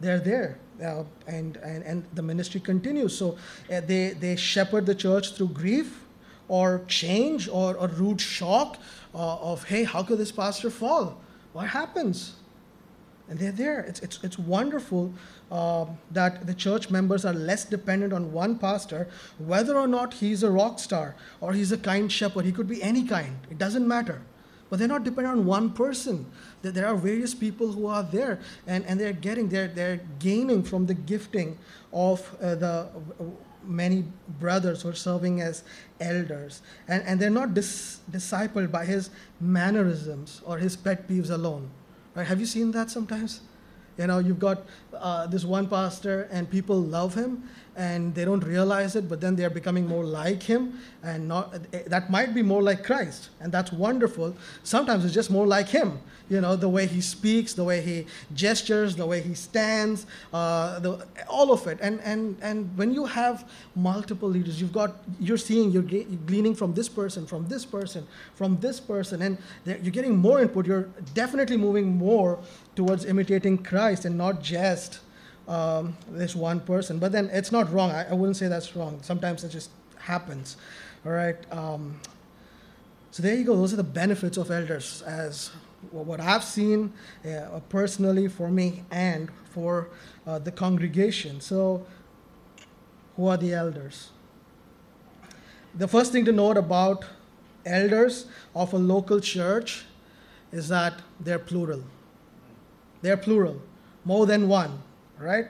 They're 0.00 0.20
there. 0.20 0.58
Uh, 0.84 1.04
and, 1.26 1.56
and, 1.56 1.82
and 1.84 2.04
the 2.12 2.22
ministry 2.22 2.60
continues. 2.60 3.16
So 3.16 3.38
uh, 3.72 3.80
they, 3.80 4.10
they 4.10 4.36
shepherd 4.36 4.84
the 4.84 4.94
church 4.94 5.32
through 5.34 5.48
grief 5.48 6.04
or 6.48 6.82
change 6.86 7.48
or 7.48 7.76
a 7.76 7.86
rude 7.88 8.20
shock 8.20 8.76
uh, 9.14 9.36
of, 9.38 9.64
hey, 9.64 9.84
how 9.84 10.02
could 10.02 10.18
this 10.18 10.30
pastor 10.30 10.68
fall? 10.68 11.18
What 11.54 11.68
happens? 11.68 12.34
And 13.30 13.38
they're 13.38 13.52
there. 13.52 13.80
It's, 13.80 14.00
it's, 14.00 14.22
it's 14.22 14.38
wonderful 14.38 15.14
uh, 15.50 15.86
that 16.10 16.46
the 16.46 16.54
church 16.54 16.90
members 16.90 17.24
are 17.24 17.32
less 17.32 17.64
dependent 17.64 18.12
on 18.12 18.30
one 18.32 18.58
pastor, 18.58 19.08
whether 19.38 19.78
or 19.78 19.86
not 19.86 20.12
he's 20.12 20.42
a 20.42 20.50
rock 20.50 20.78
star 20.78 21.16
or 21.40 21.54
he's 21.54 21.72
a 21.72 21.78
kind 21.78 22.12
shepherd. 22.12 22.44
He 22.44 22.52
could 22.52 22.68
be 22.68 22.82
any 22.82 23.04
kind, 23.04 23.38
it 23.50 23.56
doesn't 23.56 23.88
matter. 23.88 24.20
But 24.68 24.78
they're 24.78 24.88
not 24.88 25.04
dependent 25.04 25.38
on 25.38 25.46
one 25.46 25.70
person. 25.70 26.26
There 26.62 26.86
are 26.86 26.96
various 26.96 27.34
people 27.34 27.70
who 27.70 27.86
are 27.86 28.02
there 28.02 28.40
and, 28.66 28.84
and 28.86 28.98
they're 28.98 29.12
getting, 29.12 29.48
they're, 29.48 29.68
they're 29.68 30.00
gaining 30.18 30.62
from 30.62 30.86
the 30.86 30.94
gifting 30.94 31.58
of 31.92 32.34
uh, 32.42 32.56
the 32.56 32.88
many 33.62 34.04
brothers 34.40 34.82
who 34.82 34.88
are 34.88 34.94
serving 34.94 35.40
as 35.40 35.62
elders. 36.00 36.62
And, 36.88 37.02
and 37.04 37.20
they're 37.20 37.30
not 37.30 37.54
dis- 37.54 38.00
discipled 38.10 38.70
by 38.70 38.84
his 38.84 39.10
mannerisms 39.40 40.42
or 40.44 40.58
his 40.58 40.76
pet 40.76 41.08
peeves 41.08 41.30
alone. 41.30 41.70
Right? 42.14 42.26
Have 42.26 42.40
you 42.40 42.46
seen 42.46 42.70
that 42.72 42.90
sometimes? 42.90 43.40
You 43.98 44.06
know, 44.06 44.18
you've 44.18 44.38
got 44.38 44.66
uh, 44.94 45.26
this 45.26 45.44
one 45.44 45.68
pastor, 45.68 46.28
and 46.30 46.50
people 46.50 46.78
love 46.78 47.14
him, 47.14 47.48
and 47.76 48.14
they 48.14 48.24
don't 48.24 48.40
realize 48.40 48.96
it, 48.96 49.08
but 49.08 49.20
then 49.20 49.36
they're 49.36 49.50
becoming 49.50 49.86
more 49.86 50.04
like 50.04 50.42
him, 50.42 50.80
and 51.02 51.28
not 51.28 51.54
that 51.86 52.10
might 52.10 52.34
be 52.34 52.42
more 52.42 52.62
like 52.62 52.82
Christ, 52.82 53.28
and 53.40 53.52
that's 53.52 53.72
wonderful. 53.72 54.34
Sometimes 54.64 55.04
it's 55.04 55.14
just 55.14 55.30
more 55.30 55.46
like 55.46 55.68
him, 55.68 56.00
you 56.28 56.40
know, 56.40 56.56
the 56.56 56.68
way 56.68 56.86
he 56.86 57.00
speaks, 57.00 57.52
the 57.52 57.62
way 57.64 57.80
he 57.80 58.06
gestures, 58.34 58.96
the 58.96 59.06
way 59.06 59.20
he 59.20 59.34
stands, 59.34 60.06
uh, 60.32 60.80
the, 60.80 61.06
all 61.28 61.52
of 61.52 61.66
it. 61.66 61.78
And, 61.80 62.00
and, 62.00 62.36
and 62.42 62.76
when 62.76 62.92
you 62.92 63.04
have 63.04 63.48
multiple 63.74 64.28
leaders, 64.28 64.60
you've 64.60 64.72
got, 64.72 64.96
you're 65.20 65.36
seeing, 65.36 65.70
you're, 65.70 65.84
you're 65.84 66.04
gleaning 66.26 66.54
from 66.54 66.74
this 66.74 66.88
person, 66.88 67.26
from 67.26 67.46
this 67.46 67.64
person, 67.64 68.06
from 68.34 68.58
this 68.60 68.80
person, 68.80 69.22
and 69.22 69.38
you're 69.64 69.92
getting 69.92 70.16
more 70.16 70.40
input. 70.40 70.66
You're 70.66 70.88
definitely 71.14 71.58
moving 71.58 71.96
more 71.96 72.38
towards 72.74 73.04
imitating 73.04 73.58
Christ 73.58 74.04
and 74.04 74.18
not 74.18 74.42
just 74.42 75.00
um, 75.48 75.96
this 76.10 76.34
one 76.34 76.60
person. 76.60 76.98
But 76.98 77.12
then 77.12 77.30
it's 77.32 77.52
not 77.52 77.72
wrong. 77.72 77.90
I, 77.90 78.10
I, 78.10 78.14
wouldn't 78.14 78.36
say 78.36 78.48
that's 78.48 78.74
wrong. 78.74 78.98
Sometimes 79.02 79.44
it 79.44 79.50
just 79.50 79.70
happens. 79.98 80.56
All 81.04 81.12
right. 81.12 81.36
Um, 81.52 82.00
so 83.10 83.22
there 83.22 83.34
you 83.34 83.44
go. 83.44 83.56
Those 83.56 83.72
are 83.72 83.76
the 83.76 83.84
benefits 83.84 84.36
of 84.36 84.50
elders 84.50 85.02
as 85.02 85.50
what 85.90 86.20
I've 86.20 86.44
seen 86.44 86.92
uh, 87.24 87.60
personally 87.68 88.28
for 88.28 88.50
me 88.50 88.82
and 88.90 89.30
for 89.50 89.88
uh, 90.26 90.38
the 90.38 90.52
congregation. 90.52 91.40
So, 91.40 91.86
who 93.16 93.28
are 93.28 93.36
the 93.36 93.54
elders? 93.54 94.10
The 95.74 95.88
first 95.88 96.12
thing 96.12 96.24
to 96.24 96.32
note 96.32 96.56
about 96.56 97.04
elders 97.64 98.26
of 98.54 98.72
a 98.72 98.78
local 98.78 99.20
church 99.20 99.84
is 100.52 100.68
that 100.68 100.94
they're 101.20 101.38
plural. 101.38 101.82
They're 103.02 103.16
plural, 103.16 103.60
more 104.04 104.26
than 104.26 104.48
one, 104.48 104.82
right? 105.18 105.46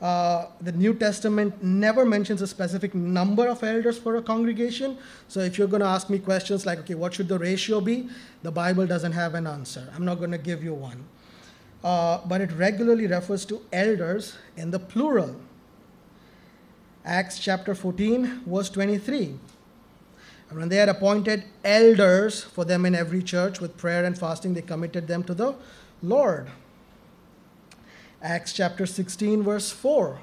Uh, 0.00 0.46
the 0.62 0.72
New 0.72 0.94
Testament 0.94 1.62
never 1.62 2.06
mentions 2.06 2.40
a 2.40 2.46
specific 2.46 2.94
number 2.94 3.46
of 3.46 3.62
elders 3.62 3.98
for 3.98 4.16
a 4.16 4.22
congregation. 4.22 4.96
So 5.28 5.40
if 5.40 5.58
you're 5.58 5.68
going 5.68 5.82
to 5.82 5.88
ask 5.88 6.08
me 6.08 6.18
questions 6.18 6.64
like, 6.64 6.78
okay, 6.80 6.94
what 6.94 7.12
should 7.12 7.28
the 7.28 7.38
ratio 7.38 7.82
be? 7.82 8.08
The 8.42 8.50
Bible 8.50 8.86
doesn't 8.86 9.12
have 9.12 9.34
an 9.34 9.46
answer. 9.46 9.86
I'm 9.94 10.06
not 10.06 10.18
going 10.18 10.30
to 10.30 10.38
give 10.38 10.64
you 10.64 10.72
one. 10.72 11.04
Uh, 11.84 12.18
but 12.26 12.40
it 12.40 12.50
regularly 12.52 13.06
refers 13.06 13.44
to 13.46 13.60
elders 13.72 14.36
in 14.56 14.70
the 14.70 14.78
plural. 14.78 15.36
Acts 17.04 17.38
chapter 17.38 17.74
14, 17.74 18.42
verse 18.46 18.70
23. 18.70 19.34
And 20.50 20.58
when 20.58 20.68
they 20.68 20.76
had 20.76 20.88
appointed 20.88 21.44
elders 21.62 22.42
for 22.42 22.64
them 22.64 22.84
in 22.86 22.94
every 22.94 23.22
church 23.22 23.60
with 23.60 23.76
prayer 23.76 24.04
and 24.04 24.18
fasting, 24.18 24.54
they 24.54 24.62
committed 24.62 25.06
them 25.06 25.22
to 25.24 25.34
the 25.34 25.54
Lord. 26.02 26.48
Acts 28.22 28.52
chapter 28.52 28.84
16, 28.84 29.42
verse 29.42 29.70
4. 29.70 30.20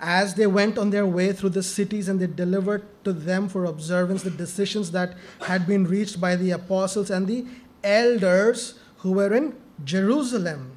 As 0.00 0.34
they 0.34 0.46
went 0.46 0.78
on 0.78 0.90
their 0.90 1.06
way 1.06 1.32
through 1.32 1.50
the 1.50 1.62
cities 1.62 2.08
and 2.08 2.20
they 2.20 2.26
delivered 2.26 2.86
to 3.04 3.12
them 3.12 3.48
for 3.48 3.64
observance 3.64 4.22
the 4.22 4.30
decisions 4.30 4.90
that 4.92 5.14
had 5.42 5.66
been 5.66 5.84
reached 5.84 6.20
by 6.20 6.36
the 6.36 6.50
apostles 6.50 7.10
and 7.10 7.26
the 7.26 7.46
elders 7.84 8.78
who 8.98 9.12
were 9.12 9.32
in 9.34 9.54
Jerusalem. 9.84 10.72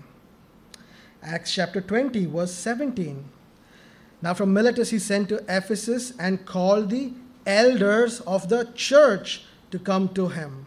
Acts 1.23 1.53
chapter 1.53 1.81
20, 1.81 2.25
verse 2.25 2.53
17. 2.53 3.25
Now 4.21 4.33
from 4.33 4.53
Miletus 4.53 4.89
he 4.89 4.99
sent 4.99 5.29
to 5.29 5.43
Ephesus 5.47 6.13
and 6.19 6.45
called 6.45 6.89
the 6.89 7.13
elders 7.45 8.19
of 8.21 8.49
the 8.49 8.71
church 8.75 9.43
to 9.71 9.79
come 9.79 10.09
to 10.09 10.27
him. 10.29 10.65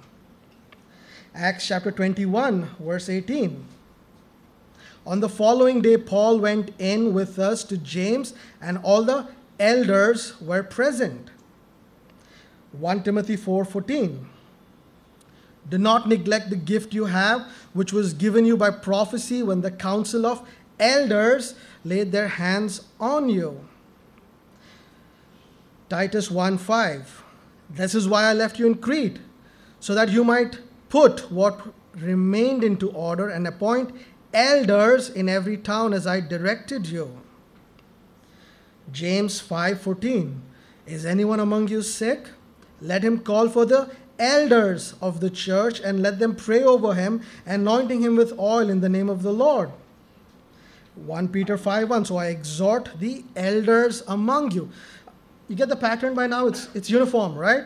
Acts 1.35 1.69
chapter 1.69 1.91
21, 1.91 2.71
verse 2.81 3.09
18. 3.09 3.65
On 5.05 5.21
the 5.21 5.29
following 5.29 5.83
day, 5.83 5.97
Paul 5.97 6.39
went 6.39 6.71
in 6.79 7.13
with 7.13 7.39
us 7.39 7.65
to 7.65 7.77
James, 7.77 8.35
and 8.61 8.79
all 8.79 9.03
the 9.03 9.27
elders 9.59 10.41
were 10.41 10.63
present. 10.63 11.31
1 12.73 13.03
Timothy 13.03 13.37
4:14 13.37 14.27
Do 15.69 15.79
not 15.79 16.09
neglect 16.09 16.51
the 16.51 16.57
gift 16.57 16.95
you 16.95 17.07
have 17.07 17.47
which 17.73 17.93
was 17.93 18.15
given 18.15 18.45
you 18.45 18.57
by 18.57 18.71
prophecy 18.71 19.43
when 19.43 19.61
the 19.61 19.71
council 19.71 20.27
of 20.27 20.47
elders 20.79 21.55
laid 21.85 22.13
their 22.13 22.29
hands 22.29 22.83
on 22.99 23.29
you. 23.29 23.61
Titus 25.89 26.29
1:5 26.31 27.23
This 27.69 27.95
is 27.95 28.09
why 28.09 28.25
I 28.25 28.33
left 28.33 28.59
you 28.59 28.67
in 28.67 28.77
Crete 28.77 29.19
so 29.81 29.95
that 29.95 30.11
you 30.11 30.25
might 30.25 30.61
put 30.89 31.31
what 31.31 31.61
remained 31.95 32.65
into 32.65 32.91
order 32.91 33.29
and 33.29 33.47
appoint 33.47 33.93
elders 34.33 35.09
in 35.09 35.29
every 35.29 35.57
town 35.57 35.93
as 35.93 36.07
I 36.07 36.21
directed 36.21 36.87
you. 36.87 37.19
James 38.91 39.41
5:14 39.41 40.41
Is 40.87 41.07
anyone 41.07 41.41
among 41.41 41.69
you 41.69 41.83
sick? 41.83 42.29
Let 42.81 43.05
him 43.05 43.21
call 43.21 43.49
for 43.49 43.65
the 43.65 43.91
elders 44.19 44.95
of 45.01 45.21
the 45.21 45.31
church 45.31 45.81
and 45.81 46.03
let 46.03 46.19
them 46.19 46.35
pray 46.35 46.63
over 46.63 46.95
him, 46.95 47.23
anointing 47.47 48.03
him 48.03 48.17
with 48.17 48.39
oil 48.39 48.69
in 48.69 48.81
the 48.81 48.89
name 48.89 49.09
of 49.09 49.23
the 49.23 49.33
Lord. 49.33 49.71
1 50.95 51.29
Peter 51.29 51.57
5 51.57 51.89
1. 51.91 52.05
So 52.05 52.17
I 52.17 52.27
exhort 52.27 52.91
the 52.99 53.25
elders 53.37 54.03
among 54.07 54.51
you. 54.53 54.71
You 55.49 55.57
get 55.57 55.69
the 55.69 55.77
pattern 55.77 56.15
by 56.15 56.27
now? 56.27 56.47
It's, 56.47 56.69
it's 56.75 56.91
uniform, 56.91 57.35
right? 57.35 57.65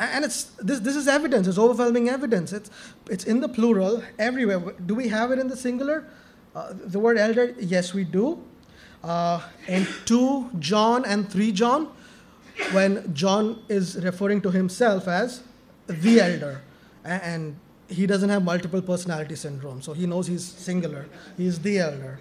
And 0.00 0.24
it's 0.24 0.44
this 0.58 0.80
this 0.80 0.96
is 0.96 1.08
evidence. 1.08 1.46
It's 1.46 1.58
overwhelming 1.58 2.08
evidence. 2.08 2.52
It's 2.52 2.70
it's 3.10 3.24
in 3.24 3.40
the 3.40 3.48
plural 3.48 4.02
everywhere. 4.18 4.72
Do 4.86 4.94
we 4.94 5.08
have 5.08 5.30
it 5.30 5.38
in 5.38 5.48
the 5.48 5.56
singular? 5.56 6.06
Uh, 6.54 6.72
the 6.72 6.98
word 6.98 7.18
elder 7.18 7.54
yes 7.58 7.92
we 7.94 8.04
do. 8.04 8.42
Uh, 9.02 9.40
in 9.66 9.86
2 10.04 10.50
john 10.58 11.06
and 11.06 11.30
3 11.30 11.52
john 11.52 11.88
when 12.72 13.14
john 13.14 13.62
is 13.70 13.96
referring 14.04 14.42
to 14.42 14.50
himself 14.50 15.08
as 15.08 15.42
the 15.86 16.20
elder. 16.20 16.60
And 17.04 17.56
he 17.88 18.06
doesn't 18.06 18.28
have 18.28 18.44
multiple 18.44 18.82
personality 18.82 19.36
syndrome 19.36 19.80
so 19.80 19.94
he 19.94 20.06
knows 20.06 20.26
he's 20.26 20.44
singular. 20.44 21.06
He's 21.36 21.58
the 21.58 21.78
elder. 21.78 22.20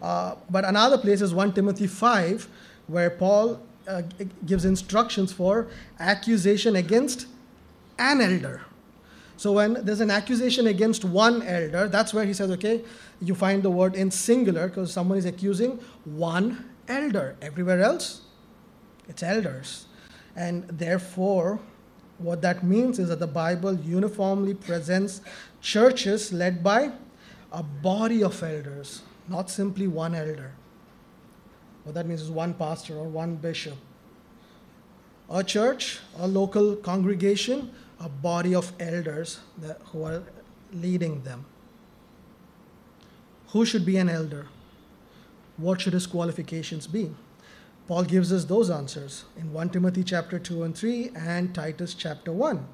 Uh, 0.00 0.36
but 0.48 0.64
another 0.64 0.98
place 0.98 1.20
is 1.20 1.34
1 1.34 1.52
timothy 1.52 1.88
5 1.88 2.48
where 2.86 3.10
paul 3.10 3.60
uh, 3.90 4.02
gives 4.46 4.64
instructions 4.64 5.32
for 5.32 5.68
accusation 5.98 6.76
against 6.76 7.26
an 7.98 8.20
elder. 8.20 8.62
So 9.36 9.52
when 9.52 9.84
there's 9.84 10.00
an 10.00 10.10
accusation 10.10 10.66
against 10.66 11.04
one 11.04 11.42
elder, 11.42 11.88
that's 11.88 12.12
where 12.12 12.24
he 12.24 12.34
says, 12.34 12.50
okay, 12.52 12.84
you 13.20 13.34
find 13.34 13.62
the 13.62 13.70
word 13.70 13.94
in 13.94 14.10
singular 14.10 14.68
because 14.68 14.92
someone 14.92 15.18
is 15.18 15.24
accusing 15.24 15.80
one 16.04 16.68
elder. 16.88 17.36
Everywhere 17.40 17.80
else, 17.82 18.22
it's 19.08 19.22
elders. 19.22 19.86
And 20.36 20.68
therefore, 20.68 21.58
what 22.18 22.42
that 22.42 22.62
means 22.62 22.98
is 22.98 23.08
that 23.08 23.18
the 23.18 23.26
Bible 23.26 23.74
uniformly 23.74 24.54
presents 24.54 25.22
churches 25.62 26.32
led 26.32 26.62
by 26.62 26.92
a 27.50 27.62
body 27.62 28.22
of 28.22 28.42
elders, 28.42 29.02
not 29.26 29.50
simply 29.50 29.86
one 29.86 30.14
elder. 30.14 30.52
What 31.84 31.94
that 31.94 32.06
means 32.06 32.22
is 32.22 32.30
one 32.30 32.54
pastor 32.54 32.96
or 32.96 33.08
one 33.08 33.36
bishop. 33.36 33.76
A 35.30 35.44
church, 35.44 36.00
a 36.18 36.26
local 36.26 36.76
congregation, 36.76 37.70
a 38.00 38.08
body 38.08 38.54
of 38.54 38.72
elders 38.80 39.40
that, 39.58 39.80
who 39.86 40.02
are 40.04 40.22
leading 40.72 41.22
them. 41.22 41.44
Who 43.48 43.64
should 43.64 43.84
be 43.84 43.96
an 43.96 44.08
elder? 44.08 44.46
What 45.56 45.80
should 45.80 45.92
his 45.92 46.06
qualifications 46.06 46.86
be? 46.86 47.10
Paul 47.86 48.04
gives 48.04 48.32
us 48.32 48.44
those 48.44 48.70
answers 48.70 49.24
in 49.36 49.52
1 49.52 49.70
Timothy 49.70 50.04
chapter 50.04 50.38
2 50.38 50.62
and 50.62 50.76
3 50.76 51.10
and 51.16 51.54
Titus 51.54 51.94
chapter 51.94 52.32
1. 52.32 52.66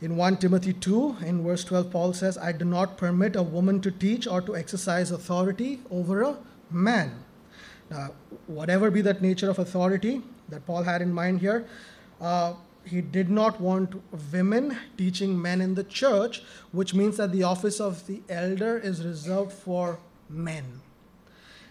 In 0.00 0.16
1 0.16 0.36
Timothy 0.38 0.72
2, 0.72 1.16
in 1.24 1.42
verse 1.44 1.64
12, 1.64 1.90
Paul 1.90 2.12
says, 2.12 2.36
I 2.36 2.52
do 2.52 2.64
not 2.64 2.98
permit 2.98 3.36
a 3.36 3.42
woman 3.42 3.80
to 3.80 3.90
teach 3.90 4.26
or 4.26 4.40
to 4.42 4.56
exercise 4.56 5.10
authority 5.10 5.80
over 5.90 6.22
a 6.22 6.36
man. 6.70 7.23
Now, 7.90 8.10
whatever 8.46 8.90
be 8.90 9.00
that 9.02 9.22
nature 9.22 9.50
of 9.50 9.58
authority 9.58 10.22
that 10.48 10.66
Paul 10.66 10.82
had 10.82 11.02
in 11.02 11.12
mind 11.12 11.40
here, 11.40 11.66
uh, 12.20 12.54
he 12.84 13.00
did 13.00 13.30
not 13.30 13.60
want 13.60 13.94
women 14.32 14.76
teaching 14.96 15.40
men 15.40 15.60
in 15.60 15.74
the 15.74 15.84
church, 15.84 16.42
which 16.72 16.94
means 16.94 17.16
that 17.16 17.32
the 17.32 17.42
office 17.42 17.80
of 17.80 18.06
the 18.06 18.22
elder 18.28 18.78
is 18.78 19.04
reserved 19.04 19.52
for 19.52 19.98
men. 20.28 20.80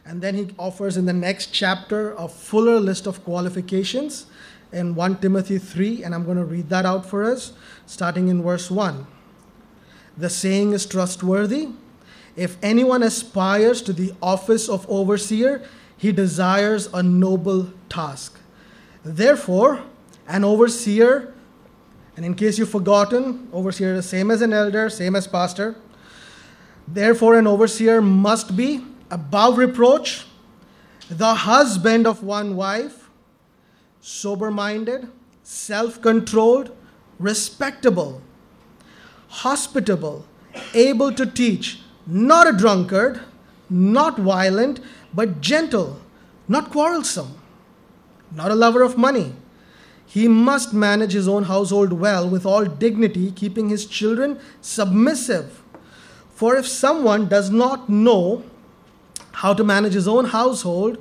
And 0.05 0.21
then 0.21 0.35
he 0.35 0.49
offers 0.57 0.97
in 0.97 1.05
the 1.05 1.13
next 1.13 1.47
chapter 1.47 2.13
a 2.13 2.27
fuller 2.27 2.79
list 2.79 3.07
of 3.07 3.23
qualifications 3.23 4.25
in 4.71 4.95
1 4.95 5.19
Timothy 5.19 5.59
3, 5.59 6.03
and 6.03 6.13
I'm 6.15 6.25
going 6.25 6.37
to 6.37 6.45
read 6.45 6.69
that 6.69 6.85
out 6.85 7.05
for 7.05 7.23
us, 7.23 7.53
starting 7.85 8.27
in 8.27 8.41
verse 8.41 8.69
1. 8.69 9.05
The 10.17 10.29
saying 10.29 10.73
is 10.73 10.85
trustworthy. 10.85 11.69
If 12.35 12.57
anyone 12.63 13.03
aspires 13.03 13.81
to 13.83 13.93
the 13.93 14.13
office 14.21 14.67
of 14.67 14.89
overseer, 14.89 15.61
he 15.97 16.11
desires 16.11 16.89
a 16.93 17.03
noble 17.03 17.71
task. 17.89 18.39
Therefore, 19.03 19.83
an 20.27 20.43
overseer, 20.43 21.33
and 22.15 22.25
in 22.25 22.35
case 22.35 22.57
you've 22.57 22.69
forgotten, 22.69 23.47
overseer 23.51 23.95
is 23.95 24.07
same 24.07 24.31
as 24.31 24.41
an 24.41 24.53
elder, 24.53 24.89
same 24.89 25.15
as 25.15 25.27
pastor. 25.27 25.75
Therefore, 26.87 27.37
an 27.37 27.47
overseer 27.47 28.01
must 28.01 28.55
be 28.55 28.83
above 29.09 29.57
reproach, 29.57 30.25
the 31.09 31.33
husband 31.33 32.07
of 32.07 32.23
one 32.23 32.55
wife, 32.55 33.09
sober 34.01 34.51
minded, 34.51 35.07
self 35.43 36.01
controlled, 36.01 36.75
respectable, 37.19 38.21
hospitable, 39.27 40.25
able 40.73 41.11
to 41.13 41.25
teach, 41.25 41.81
not 42.07 42.47
a 42.47 42.53
drunkard, 42.53 43.21
not 43.69 44.17
violent, 44.19 44.79
but 45.13 45.41
gentle, 45.41 45.99
not 46.47 46.71
quarrelsome, 46.71 47.37
not 48.31 48.51
a 48.51 48.55
lover 48.55 48.81
of 48.81 48.97
money. 48.97 49.33
He 50.05 50.27
must 50.27 50.73
manage 50.73 51.13
his 51.13 51.27
own 51.27 51.43
household 51.43 51.93
well 51.93 52.29
with 52.29 52.45
all 52.45 52.65
dignity, 52.65 53.31
keeping 53.31 53.69
his 53.69 53.85
children 53.85 54.39
submissive. 54.61 55.61
For 56.35 56.55
if 56.55 56.67
someone 56.67 57.27
does 57.27 57.49
not 57.49 57.89
know 57.89 58.43
how 59.31 59.53
to 59.53 59.63
manage 59.63 59.93
his 59.93 60.07
own 60.07 60.25
household, 60.25 60.97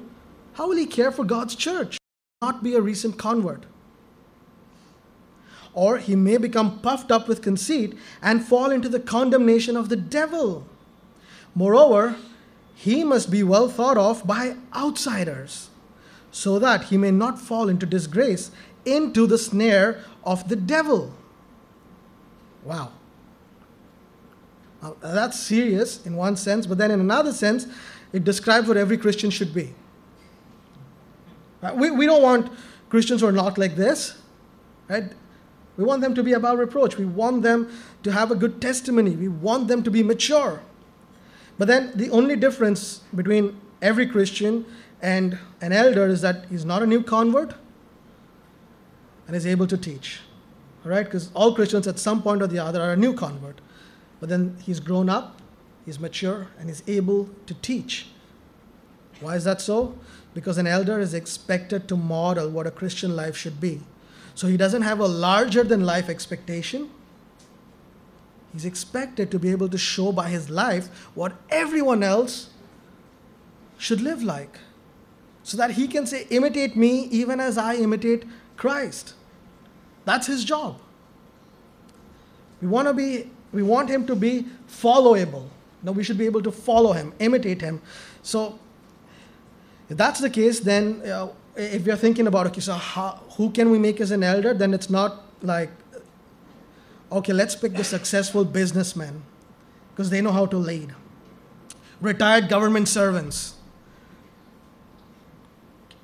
how 0.55 0.69
will 0.69 0.77
he 0.77 0.87
care 0.87 1.11
for 1.11 1.25
God's 1.25 1.55
church? 1.55 1.99
Not 2.41 2.63
be 2.63 2.75
a 2.75 2.81
recent 2.81 3.19
convert. 3.19 3.65
Or 5.75 5.99
he 5.99 6.17
may 6.17 6.37
become 6.37 6.81
puffed 6.81 7.11
up 7.11 7.29
with 7.29 7.43
conceit 7.43 7.97
and 8.21 8.45
fall 8.45 8.71
into 8.71 8.89
the 8.89 9.01
condemnation 9.01 9.77
of 9.77 9.89
the 9.89 9.97
devil. 9.97 10.67
Moreover, 11.55 12.17
he 12.83 13.05
must 13.05 13.31
be 13.31 13.45
well 13.45 13.69
thought 13.69 13.97
of 13.97 14.27
by 14.27 14.57
outsiders, 14.75 15.71
so 16.33 16.59
that 16.59 16.87
he 16.87 16.97
may 16.97 17.13
not 17.13 17.39
fall 17.39 17.69
into 17.69 17.87
disgrace, 17.87 18.51
into 18.85 19.25
the 19.25 19.39
snare 19.39 20.03
of 20.25 20.49
the 20.49 20.57
devil. 20.57 21.15
Wow. 22.65 22.91
Now, 24.83 24.97
that's 25.01 25.39
serious 25.39 26.05
in 26.05 26.17
one 26.17 26.35
sense, 26.35 26.67
but 26.67 26.77
then 26.77 26.91
in 26.91 26.99
another 26.99 27.33
sense, 27.33 27.69
it 28.13 28.25
describes 28.25 28.67
what 28.67 28.77
every 28.77 28.99
Christian 28.99 29.31
should 29.31 29.55
be. 29.55 29.73
We, 31.75 31.93
we 31.93 32.05
don't 32.05 32.21
want 32.21 32.51
Christians 32.89 33.21
who 33.21 33.29
are 33.29 33.33
not 33.33 33.59
like 33.59 33.77
this. 33.77 34.21
Right? 34.89 35.05
We 35.77 35.85
want 35.85 36.03
them 36.03 36.17
to 36.17 36.23
be 36.25 36.33
above 36.33 36.59
reproach. 36.59 36.99
We 36.99 37.05
want 37.05 37.43
them 37.43 37.73
to 38.03 38.11
have 38.11 38.33
a 38.33 38.35
good 38.35 38.61
testimony. 38.61 39.13
We 39.13 39.29
want 39.29 39.69
them 39.69 39.85
to 39.85 39.91
be 39.93 40.03
mature. 40.03 40.63
But 41.63 41.69
then 41.69 41.93
the 41.95 42.11
only 42.11 42.35
difference 42.35 43.03
between 43.15 43.57
every 43.81 44.09
Christian 44.09 44.67
and 45.01 45.39
an 45.61 45.71
elder 45.71 46.09
is 46.09 46.21
that 46.23 46.47
he's 46.51 46.65
not 46.65 46.83
a 46.83 46.87
new 46.89 47.05
convert 47.05 47.55
and 49.29 49.37
is 49.37 49.47
able 49.47 49.69
to 49.69 49.79
teach. 49.79 50.23
All 50.85 50.91
right? 50.91 51.05
Because 51.05 51.31
all 51.35 51.55
Christians 51.55 51.87
at 51.87 52.01
some 52.01 52.21
point 52.21 52.43
or 52.43 52.49
the 52.49 52.59
other 52.59 52.83
are 52.83 52.95
a 52.95 52.97
new 52.97 53.15
convert. 53.15 53.61
But 54.19 54.29
then 54.29 54.57
he's 54.61 54.81
grown 54.81 55.09
up, 55.09 55.41
he's 55.87 56.01
mature, 56.01 56.49
and 56.59 56.69
he's 56.69 56.83
able 56.89 57.31
to 57.47 57.55
teach. 57.55 58.09
Why 59.21 59.37
is 59.37 59.45
that 59.45 59.61
so? 59.61 59.97
Because 60.35 60.59
an 60.59 60.67
elder 60.67 60.99
is 60.99 61.15
expected 61.15 61.87
to 61.87 61.97
model 61.97 62.51
what 62.51 62.67
a 62.67 62.73
Christian 62.73 63.15
life 63.15 63.37
should 63.37 63.61
be. 63.61 63.83
So 64.35 64.49
he 64.49 64.57
doesn't 64.57 64.83
have 64.83 64.99
a 64.99 65.07
larger 65.07 65.63
than 65.63 65.87
life 65.87 66.09
expectation. 66.09 66.91
He's 68.53 68.65
expected 68.65 69.31
to 69.31 69.39
be 69.39 69.51
able 69.51 69.69
to 69.69 69.79
show 69.79 70.13
by 70.13 70.29
his 70.29 70.51
life 70.51 70.89
what 71.15 71.33
everyone 71.51 72.03
else 72.03 72.51
should 73.79 74.01
live 74.01 74.23
like. 74.23 74.59
So 75.43 75.57
that 75.57 75.73
he 75.73 75.89
can 75.89 76.07
say, 76.07 76.27
imitate 76.31 76.77
me 76.77 77.05
even 77.05 77.41
as 77.41 77.59
I 77.59 77.75
imitate 77.77 78.25
Christ. 78.57 79.15
That's 80.05 80.27
his 80.27 80.45
job. 80.45 80.79
We 82.61 82.69
want 82.69 82.89
to 82.89 82.95
be 82.95 83.31
we 83.53 83.63
want 83.63 83.91
him 83.91 84.07
to 84.07 84.15
be 84.17 84.47
followable. 84.69 85.49
No, 85.83 85.93
we 85.93 86.05
should 86.05 86.17
be 86.17 86.27
able 86.27 86.43
to 86.43 86.53
follow 86.53 86.93
him, 86.93 87.13
imitate 87.19 87.61
him. 87.61 87.83
So 88.23 88.59
if 89.91 89.97
that's 89.97 90.21
the 90.21 90.31
case, 90.31 90.61
then 90.61 91.03
uh, 91.03 91.29
if 91.57 91.85
you're 91.87 91.97
thinking 91.97 92.27
about 92.27 92.47
okay, 92.47 92.61
so 92.61 92.75
how, 92.75 93.21
who 93.37 93.51
can 93.51 93.71
we 93.71 93.79
make 93.79 94.01
as 94.01 94.11
an 94.11 94.23
elder? 94.23 94.55
Then 94.55 94.73
it's 94.73 94.89
not 94.89 95.25
like 95.43 95.71
okay, 97.13 97.33
let's 97.33 97.55
pick 97.55 97.75
the 97.75 97.85
successful 97.85 98.45
businessmen 98.45 99.23
because 99.91 100.11
they 100.11 100.21
know 100.21 100.33
how 100.33 100.47
to 100.47 100.57
lead. 100.57 100.95
Retired 102.01 102.49
government 102.49 102.89
servants, 102.89 103.55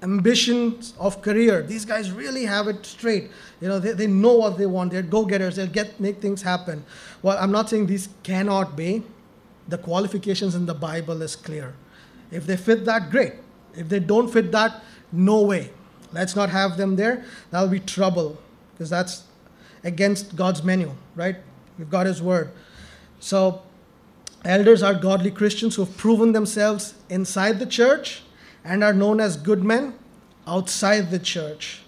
ambitions 0.02 0.94
of 0.98 1.22
career. 1.22 1.62
These 1.62 1.84
guys 1.84 2.12
really 2.12 2.44
have 2.44 2.68
it 2.68 2.86
straight. 2.86 3.30
You 3.60 3.68
know, 3.68 3.78
they, 3.78 3.92
they 3.92 4.06
know 4.06 4.34
what 4.34 4.58
they 4.58 4.66
want. 4.66 4.92
They're 4.92 5.02
go-getters. 5.02 5.56
They'll 5.56 5.66
get 5.66 5.98
make 5.98 6.20
things 6.20 6.42
happen. 6.42 6.84
Well, 7.22 7.36
I'm 7.38 7.50
not 7.50 7.68
saying 7.68 7.86
these 7.86 8.08
cannot 8.22 8.76
be. 8.76 9.02
The 9.66 9.78
qualifications 9.78 10.54
in 10.54 10.66
the 10.66 10.74
Bible 10.74 11.20
is 11.22 11.36
clear. 11.36 11.74
If 12.30 12.46
they 12.46 12.56
fit 12.56 12.84
that, 12.84 13.10
great. 13.10 13.34
If 13.74 13.88
they 13.88 14.00
don't 14.00 14.28
fit 14.30 14.52
that, 14.52 14.82
no 15.12 15.42
way. 15.42 15.70
Let's 16.12 16.36
not 16.36 16.48
have 16.50 16.76
them 16.76 16.96
there. 16.96 17.24
That'll 17.50 17.68
be 17.68 17.80
trouble 17.80 18.38
because 18.72 18.90
that's 18.90 19.24
against 19.88 20.36
God's 20.36 20.62
menu, 20.62 20.92
right? 21.16 21.36
We've 21.78 21.90
got 21.90 22.06
His 22.06 22.20
word. 22.22 22.50
So, 23.18 23.62
elders 24.44 24.82
are 24.82 24.94
godly 24.94 25.30
Christians 25.30 25.74
who 25.74 25.84
have 25.84 25.96
proven 25.96 26.32
themselves 26.32 26.94
inside 27.08 27.58
the 27.58 27.66
church 27.66 28.22
and 28.64 28.84
are 28.84 28.92
known 28.92 29.18
as 29.18 29.36
good 29.36 29.64
men 29.64 29.94
outside 30.46 31.10
the 31.10 31.18
church. 31.18 31.80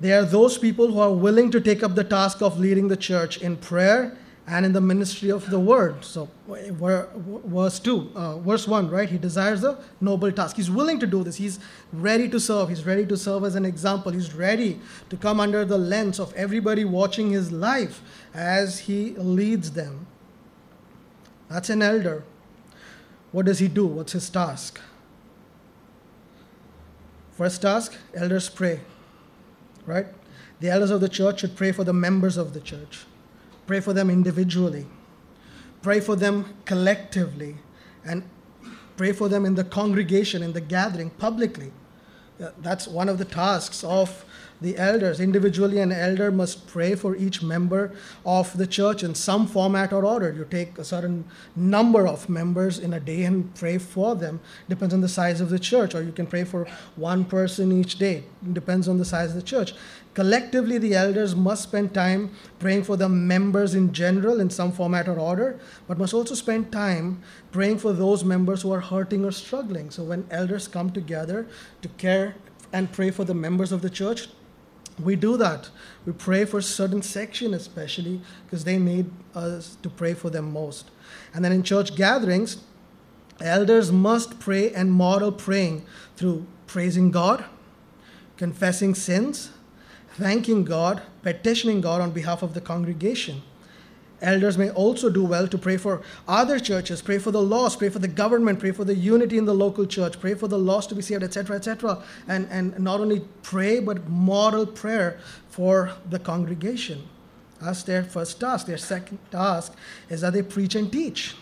They 0.00 0.12
are 0.12 0.24
those 0.24 0.58
people 0.58 0.92
who 0.92 1.00
are 1.00 1.12
willing 1.12 1.50
to 1.52 1.60
take 1.60 1.82
up 1.82 1.94
the 1.94 2.04
task 2.04 2.42
of 2.42 2.58
leading 2.58 2.88
the 2.88 2.96
church 2.96 3.38
in 3.38 3.56
prayer 3.56 4.16
and 4.46 4.66
in 4.66 4.72
the 4.72 4.80
ministry 4.80 5.30
of 5.30 5.48
the 5.50 5.58
word. 5.58 6.04
So, 6.04 6.28
verse 6.48 7.78
2, 7.78 8.10
uh, 8.14 8.38
verse 8.38 8.66
1, 8.66 8.90
right? 8.90 9.08
He 9.08 9.18
desires 9.18 9.62
a 9.62 9.78
noble 10.00 10.32
task. 10.32 10.56
He's 10.56 10.70
willing 10.70 10.98
to 11.00 11.06
do 11.06 11.22
this. 11.22 11.36
He's 11.36 11.60
ready 11.92 12.28
to 12.28 12.40
serve. 12.40 12.68
He's 12.68 12.84
ready 12.84 13.06
to 13.06 13.16
serve 13.16 13.44
as 13.44 13.54
an 13.54 13.64
example. 13.64 14.10
He's 14.10 14.34
ready 14.34 14.80
to 15.10 15.16
come 15.16 15.38
under 15.38 15.64
the 15.64 15.78
lens 15.78 16.18
of 16.18 16.34
everybody 16.34 16.84
watching 16.84 17.30
his 17.30 17.52
life 17.52 18.02
as 18.34 18.80
he 18.80 19.10
leads 19.10 19.72
them. 19.72 20.06
That's 21.48 21.70
an 21.70 21.82
elder. 21.82 22.24
What 23.30 23.46
does 23.46 23.60
he 23.60 23.68
do? 23.68 23.86
What's 23.86 24.12
his 24.12 24.28
task? 24.28 24.80
First 27.32 27.62
task 27.62 27.94
elders 28.14 28.48
pray, 28.48 28.80
right? 29.86 30.06
The 30.60 30.68
elders 30.68 30.90
of 30.90 31.00
the 31.00 31.08
church 31.08 31.40
should 31.40 31.56
pray 31.56 31.72
for 31.72 31.82
the 31.82 31.92
members 31.92 32.36
of 32.36 32.52
the 32.52 32.60
church, 32.60 33.04
pray 33.66 33.80
for 33.80 33.92
them 33.92 34.10
individually, 34.10 34.86
pray 35.82 36.00
for 36.00 36.16
them 36.16 36.54
collectively, 36.64 37.56
and 38.04 38.22
pray 38.96 39.12
for 39.12 39.28
them 39.28 39.44
in 39.44 39.54
the 39.54 39.64
congregation, 39.64 40.42
in 40.42 40.52
the 40.52 40.60
gathering, 40.60 41.10
publicly. 41.10 41.72
Uh, 42.42 42.50
that's 42.58 42.86
one 42.88 43.08
of 43.08 43.18
the 43.18 43.24
tasks 43.24 43.84
of 43.84 44.24
the 44.62 44.76
elders. 44.76 45.20
Individually, 45.20 45.78
an 45.78 45.92
elder 45.92 46.30
must 46.30 46.66
pray 46.66 46.94
for 46.94 47.16
each 47.16 47.42
member 47.42 47.92
of 48.24 48.56
the 48.56 48.66
church 48.66 49.02
in 49.02 49.14
some 49.14 49.46
format 49.46 49.92
or 49.92 50.04
order. 50.04 50.32
You 50.32 50.46
take 50.48 50.78
a 50.78 50.84
certain 50.84 51.24
number 51.56 52.06
of 52.06 52.28
members 52.28 52.78
in 52.78 52.92
a 52.92 53.00
day 53.00 53.24
and 53.24 53.54
pray 53.54 53.78
for 53.78 54.14
them. 54.14 54.40
Depends 54.68 54.94
on 54.94 55.00
the 55.00 55.08
size 55.08 55.40
of 55.40 55.50
the 55.50 55.58
church, 55.58 55.94
or 55.94 56.02
you 56.02 56.12
can 56.12 56.26
pray 56.26 56.44
for 56.44 56.66
one 56.96 57.24
person 57.24 57.72
each 57.72 57.98
day. 57.98 58.24
Depends 58.52 58.88
on 58.88 58.98
the 58.98 59.04
size 59.04 59.30
of 59.30 59.36
the 59.36 59.42
church. 59.42 59.74
Collectively, 60.14 60.76
the 60.76 60.94
elders 60.94 61.34
must 61.34 61.62
spend 61.62 61.94
time 61.94 62.30
praying 62.58 62.84
for 62.84 62.98
the 62.98 63.08
members 63.08 63.74
in 63.74 63.94
general 63.94 64.40
in 64.40 64.50
some 64.50 64.70
format 64.70 65.08
or 65.08 65.18
order, 65.18 65.58
but 65.88 65.98
must 65.98 66.12
also 66.12 66.34
spend 66.34 66.70
time 66.70 67.22
praying 67.50 67.78
for 67.78 67.94
those 67.94 68.22
members 68.22 68.60
who 68.60 68.72
are 68.72 68.80
hurting 68.80 69.24
or 69.24 69.32
struggling. 69.32 69.90
So, 69.90 70.02
when 70.02 70.26
elders 70.30 70.68
come 70.68 70.90
together 70.90 71.46
to 71.80 71.88
care 71.88 72.34
and 72.74 72.92
pray 72.92 73.10
for 73.10 73.24
the 73.24 73.34
members 73.34 73.72
of 73.72 73.80
the 73.80 73.88
church, 73.88 74.28
we 75.00 75.16
do 75.16 75.36
that. 75.36 75.70
We 76.04 76.12
pray 76.12 76.44
for 76.44 76.60
certain 76.60 77.02
section, 77.02 77.54
especially 77.54 78.20
because 78.44 78.64
they 78.64 78.78
need 78.78 79.10
us 79.34 79.76
to 79.82 79.88
pray 79.88 80.14
for 80.14 80.30
them 80.30 80.52
most. 80.52 80.90
And 81.34 81.44
then 81.44 81.52
in 81.52 81.62
church 81.62 81.94
gatherings, 81.96 82.58
elders 83.40 83.90
must 83.90 84.38
pray 84.38 84.72
and 84.72 84.92
model 84.92 85.32
praying 85.32 85.84
through 86.16 86.46
praising 86.66 87.10
God, 87.10 87.44
confessing 88.36 88.94
sins, 88.94 89.50
thanking 90.14 90.64
God, 90.64 91.02
petitioning 91.22 91.80
God 91.80 92.00
on 92.00 92.10
behalf 92.10 92.42
of 92.42 92.54
the 92.54 92.60
congregation. 92.60 93.42
Elders 94.22 94.56
may 94.56 94.70
also 94.70 95.10
do 95.10 95.24
well 95.24 95.48
to 95.48 95.58
pray 95.58 95.76
for 95.76 96.00
other 96.28 96.60
churches, 96.60 97.02
pray 97.02 97.18
for 97.18 97.32
the 97.32 97.42
lost, 97.42 97.80
pray 97.80 97.88
for 97.88 97.98
the 97.98 98.08
government, 98.08 98.60
pray 98.60 98.70
for 98.70 98.84
the 98.84 98.94
unity 98.94 99.36
in 99.36 99.44
the 99.44 99.54
local 99.54 99.84
church, 99.84 100.18
pray 100.20 100.34
for 100.34 100.46
the 100.46 100.58
lost 100.58 100.88
to 100.90 100.94
be 100.94 101.02
saved, 101.02 101.24
etc., 101.24 101.56
etc. 101.56 102.02
And, 102.28 102.46
and 102.50 102.78
not 102.78 103.00
only 103.00 103.24
pray, 103.42 103.80
but 103.80 104.08
model 104.08 104.64
prayer 104.64 105.18
for 105.50 105.92
the 106.08 106.20
congregation. 106.20 107.02
That's 107.60 107.82
their 107.82 108.04
first 108.04 108.40
task. 108.40 108.66
Their 108.66 108.78
second 108.78 109.18
task 109.30 109.74
is 110.08 110.20
that 110.20 110.32
they 110.32 110.42
preach 110.42 110.76
and 110.76 110.90
teach. 110.90 111.34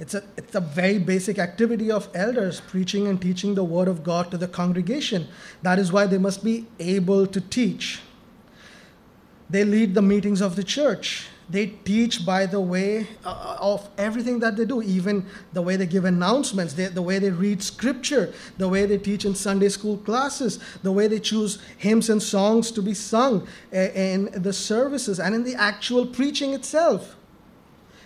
It's 0.00 0.14
a, 0.14 0.24
it's 0.36 0.54
a 0.54 0.60
very 0.60 0.98
basic 0.98 1.38
activity 1.38 1.90
of 1.90 2.08
elders, 2.14 2.60
preaching 2.60 3.06
and 3.06 3.20
teaching 3.20 3.54
the 3.54 3.64
word 3.64 3.86
of 3.86 4.02
God 4.02 4.30
to 4.30 4.38
the 4.38 4.48
congregation. 4.48 5.28
That 5.62 5.78
is 5.78 5.92
why 5.92 6.06
they 6.06 6.18
must 6.18 6.42
be 6.42 6.66
able 6.80 7.26
to 7.28 7.40
teach. 7.40 8.00
They 9.48 9.64
lead 9.64 9.94
the 9.94 10.02
meetings 10.02 10.40
of 10.40 10.56
the 10.56 10.64
church. 10.64 11.28
They 11.50 11.66
teach 11.66 12.24
by 12.24 12.46
the 12.46 12.60
way 12.60 13.08
uh, 13.24 13.56
of 13.60 13.88
everything 13.98 14.38
that 14.38 14.56
they 14.56 14.64
do, 14.64 14.82
even 14.82 15.26
the 15.52 15.60
way 15.60 15.74
they 15.74 15.86
give 15.86 16.04
announcements, 16.04 16.74
they, 16.74 16.86
the 16.86 17.02
way 17.02 17.18
they 17.18 17.30
read 17.30 17.60
scripture, 17.60 18.32
the 18.56 18.68
way 18.68 18.86
they 18.86 18.98
teach 18.98 19.24
in 19.24 19.34
Sunday 19.34 19.68
school 19.68 19.98
classes, 19.98 20.60
the 20.84 20.92
way 20.92 21.08
they 21.08 21.18
choose 21.18 21.58
hymns 21.76 22.08
and 22.08 22.22
songs 22.22 22.70
to 22.70 22.80
be 22.80 22.94
sung 22.94 23.48
in 23.72 24.30
the 24.32 24.52
services 24.52 25.18
and 25.18 25.34
in 25.34 25.42
the 25.42 25.56
actual 25.56 26.06
preaching 26.06 26.54
itself. 26.54 27.16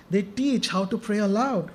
They 0.09 0.23
teach 0.23 0.69
how 0.69 0.87
to 0.87 0.97
pray 0.97 1.19
aloud. 1.19 1.71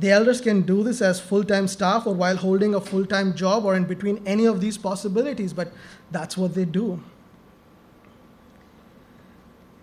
The 0.00 0.10
elders 0.10 0.40
can 0.40 0.62
do 0.62 0.82
this 0.82 1.00
as 1.00 1.20
full 1.20 1.44
time 1.44 1.68
staff 1.68 2.06
or 2.06 2.14
while 2.14 2.36
holding 2.36 2.74
a 2.74 2.80
full 2.80 3.06
time 3.06 3.36
job 3.36 3.64
or 3.64 3.76
in 3.76 3.84
between 3.84 4.20
any 4.26 4.46
of 4.46 4.60
these 4.60 4.78
possibilities, 4.78 5.52
but 5.52 5.72
that's 6.10 6.36
what 6.36 6.54
they 6.54 6.64
do. 6.64 7.00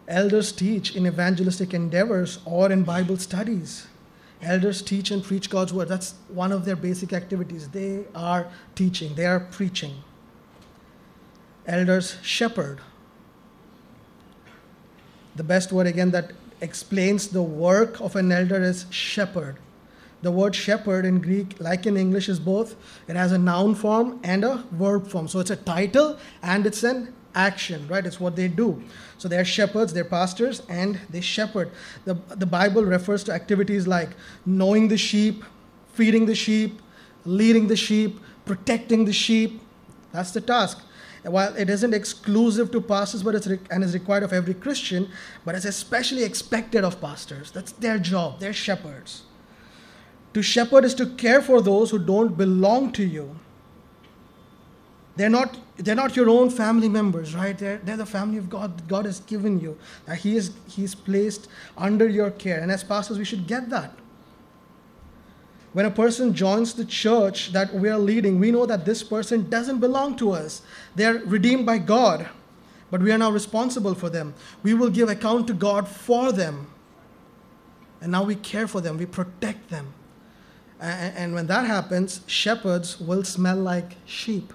Elders 0.07 0.51
teach 0.51 0.95
in 0.95 1.05
evangelistic 1.05 1.73
endeavors 1.73 2.39
or 2.45 2.71
in 2.71 2.83
Bible 2.83 3.17
studies. 3.17 3.87
Elders 4.41 4.81
teach 4.81 5.11
and 5.11 5.23
preach 5.23 5.49
God's 5.49 5.73
word. 5.73 5.89
That's 5.89 6.13
one 6.29 6.51
of 6.51 6.63
their 6.63 6.75
basic 6.75 7.11
activities. 7.11 7.67
They 7.69 8.05
are 8.15 8.47
teaching, 8.75 9.15
they 9.15 9.25
are 9.25 9.39
preaching. 9.39 9.95
Elders 11.65 12.17
shepherd. 12.21 12.79
The 15.35 15.43
best 15.43 15.71
word, 15.71 15.87
again, 15.87 16.11
that 16.11 16.31
explains 16.61 17.27
the 17.27 17.43
work 17.43 17.99
of 17.99 18.15
an 18.15 18.31
elder 18.31 18.61
is 18.61 18.85
shepherd. 18.89 19.57
The 20.21 20.31
word 20.31 20.55
shepherd 20.55 21.05
in 21.05 21.19
Greek, 21.19 21.59
like 21.59 21.85
in 21.85 21.95
English, 21.95 22.27
is 22.27 22.39
both. 22.39 22.75
It 23.07 23.15
has 23.15 23.31
a 23.31 23.37
noun 23.37 23.75
form 23.75 24.19
and 24.23 24.43
a 24.43 24.63
verb 24.71 25.07
form. 25.07 25.27
So 25.27 25.39
it's 25.39 25.51
a 25.51 25.55
title 25.55 26.17
and 26.41 26.65
it's 26.65 26.83
an 26.83 27.13
action, 27.37 27.87
right? 27.87 28.05
It's 28.05 28.19
what 28.19 28.35
they 28.35 28.47
do. 28.47 28.83
So 29.17 29.27
they're 29.27 29.45
shepherds, 29.45 29.93
they're 29.93 30.03
pastors, 30.03 30.61
and 30.67 30.99
they 31.09 31.21
shepherd. 31.21 31.71
The, 32.05 32.15
the 32.35 32.45
Bible 32.45 32.83
refers 32.83 33.23
to 33.25 33.31
activities 33.31 33.87
like 33.87 34.09
knowing 34.45 34.87
the 34.89 34.97
sheep, 34.97 35.43
feeding 35.93 36.25
the 36.25 36.35
sheep, 36.35 36.81
leading 37.23 37.67
the 37.67 37.75
sheep, 37.75 38.19
protecting 38.45 39.05
the 39.05 39.13
sheep. 39.13 39.61
That's 40.11 40.31
the 40.31 40.41
task. 40.41 40.81
While 41.23 41.55
it 41.55 41.69
isn't 41.69 41.93
exclusive 41.93 42.71
to 42.71 42.81
pastors, 42.81 43.21
but 43.21 43.35
it's 43.35 43.47
re- 43.47 43.59
and 43.69 43.83
is 43.83 43.93
required 43.93 44.23
of 44.23 44.33
every 44.33 44.53
Christian, 44.53 45.09
but 45.45 45.55
it's 45.55 45.65
especially 45.65 46.23
expected 46.23 46.83
of 46.83 47.01
pastors. 47.01 47.51
That's 47.51 47.73
their 47.73 47.99
job. 47.99 48.39
They're 48.39 48.53
shepherds. 48.53 49.23
To 50.33 50.41
shepherd 50.41 50.85
is 50.85 50.93
to 50.95 51.05
care 51.05 51.41
for 51.41 51.61
those 51.61 51.91
who 51.91 51.99
don't 51.99 52.37
belong 52.37 52.91
to 52.93 53.03
you. 53.03 53.39
They're 55.17 55.29
not, 55.29 55.57
they're 55.77 55.95
not 55.95 56.15
your 56.15 56.29
own 56.29 56.51
family 56.51 56.87
members, 56.87 57.33
right? 57.33 57.57
They're, 57.57 57.79
they're 57.79 57.97
the 57.97 58.05
family 58.05 58.37
of 58.37 58.49
God 58.49 58.87
God 58.87 59.05
has 59.05 59.19
given 59.21 59.59
you. 59.59 59.77
That 60.05 60.19
he, 60.19 60.37
is, 60.37 60.51
He's 60.67 60.93
placed 60.93 61.49
under 61.75 62.07
your 62.07 62.29
care. 62.31 62.59
And 62.59 62.71
as 62.71 62.83
pastors, 62.83 63.17
we 63.17 63.25
should 63.25 63.47
get 63.47 63.69
that. 63.71 63.91
When 65.73 65.85
a 65.85 65.91
person 65.91 66.33
joins 66.33 66.73
the 66.73 66.85
church 66.85 67.51
that 67.51 67.73
we 67.73 67.89
are 67.89 67.97
leading, 67.97 68.39
we 68.39 68.51
know 68.51 68.65
that 68.67 68.85
this 68.85 69.03
person 69.03 69.49
doesn't 69.49 69.79
belong 69.79 70.15
to 70.17 70.31
us. 70.31 70.61
They're 70.95 71.15
redeemed 71.19 71.65
by 71.65 71.79
God, 71.79 72.29
but 72.89 73.01
we 73.01 73.11
are 73.11 73.17
now 73.17 73.31
responsible 73.31 73.95
for 73.95 74.09
them. 74.09 74.33
We 74.63 74.73
will 74.73 74.89
give 74.89 75.09
account 75.09 75.47
to 75.47 75.53
God 75.53 75.87
for 75.87 76.31
them. 76.31 76.67
And 78.01 78.11
now 78.11 78.23
we 78.23 78.35
care 78.35 78.67
for 78.67 78.81
them, 78.81 78.97
we 78.97 79.07
protect 79.07 79.69
them. 79.69 79.93
And, 80.79 81.33
when 81.33 81.47
that 81.47 81.65
happens, 81.65 82.21
shepherds 82.27 82.99
will 82.99 83.23
smell 83.23 83.57
like 83.57 83.95
sheep. 84.05 84.53